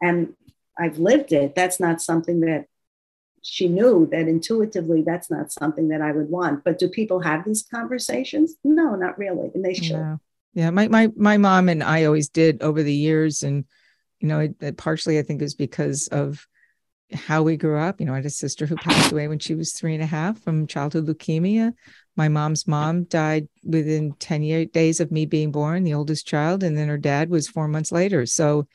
[0.00, 0.34] and
[0.78, 2.66] I've lived it, that's not something that
[3.46, 6.64] she knew that intuitively that's not something that I would want.
[6.64, 8.56] But do people have these conversations?
[8.64, 9.50] No, not really.
[9.54, 9.90] And they should.
[9.90, 10.16] Yeah.
[10.54, 10.70] Yeah.
[10.70, 13.42] My, my, my mom and I always did over the years.
[13.42, 13.66] And,
[14.18, 16.46] you know, it, it partially, I think is because of
[17.12, 18.00] how we grew up.
[18.00, 20.06] You know, I had a sister who passed away when she was three and a
[20.06, 21.74] half from childhood leukemia.
[22.16, 26.62] My mom's mom died within 10 year, days of me being born, the oldest child.
[26.62, 28.24] And then her dad was four months later.
[28.24, 28.66] So,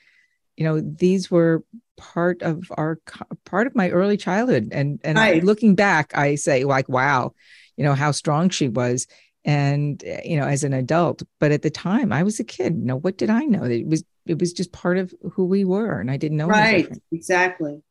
[0.58, 1.64] you know, these were
[2.00, 2.98] part of our,
[3.46, 4.70] part of my early childhood.
[4.72, 7.34] And, and I, looking back, I say like, wow,
[7.76, 9.06] you know, how strong she was.
[9.46, 12.76] And you know as an adult but at the time i was a kid.
[12.76, 13.64] You know what did i know?
[13.64, 16.90] It was it was just part of who we were and i didn't know right.
[17.12, 17.82] exactly.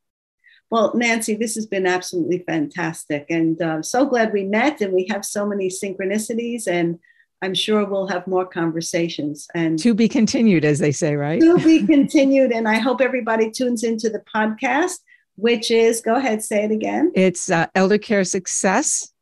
[0.70, 3.26] Well nancy this has been absolutely fantastic.
[3.30, 6.98] And uh, so glad we met and we have so many synchronicities and
[7.42, 11.40] i'm sure we'll have more conversations and to be continued as they say right?
[11.40, 14.98] To be continued and i hope everybody tunes into the podcast
[15.36, 17.12] which is go ahead say it again.
[17.14, 19.12] It's uh, elder care success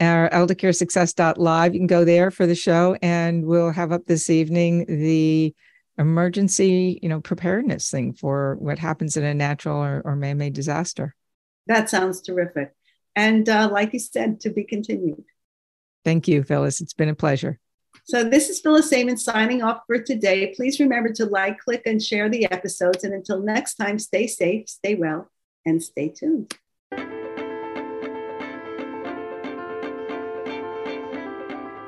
[0.00, 4.86] our eldercaresuccess.live you can go there for the show and we'll have up this evening
[4.86, 5.54] the
[5.98, 11.14] emergency you know preparedness thing for what happens in a natural or, or man-made disaster.
[11.66, 12.72] That sounds terrific.
[13.14, 15.24] And uh, like you said to be continued
[16.04, 17.58] thank you phyllis it's been a pleasure
[18.04, 20.52] So this is Phyllis Amon signing off for today.
[20.56, 23.04] Please remember to like, click, and share the episodes.
[23.04, 25.30] And until next time, stay safe, stay well,
[25.64, 26.56] and stay tuned.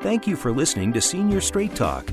[0.02, 2.08] Thank you for listening to Senior Straight Talk.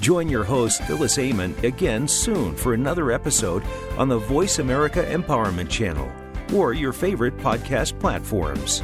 [0.00, 3.62] Join your host, Phyllis Amon, again soon for another episode
[3.96, 6.10] on the Voice America Empowerment Channel
[6.54, 8.82] or your favorite podcast platforms.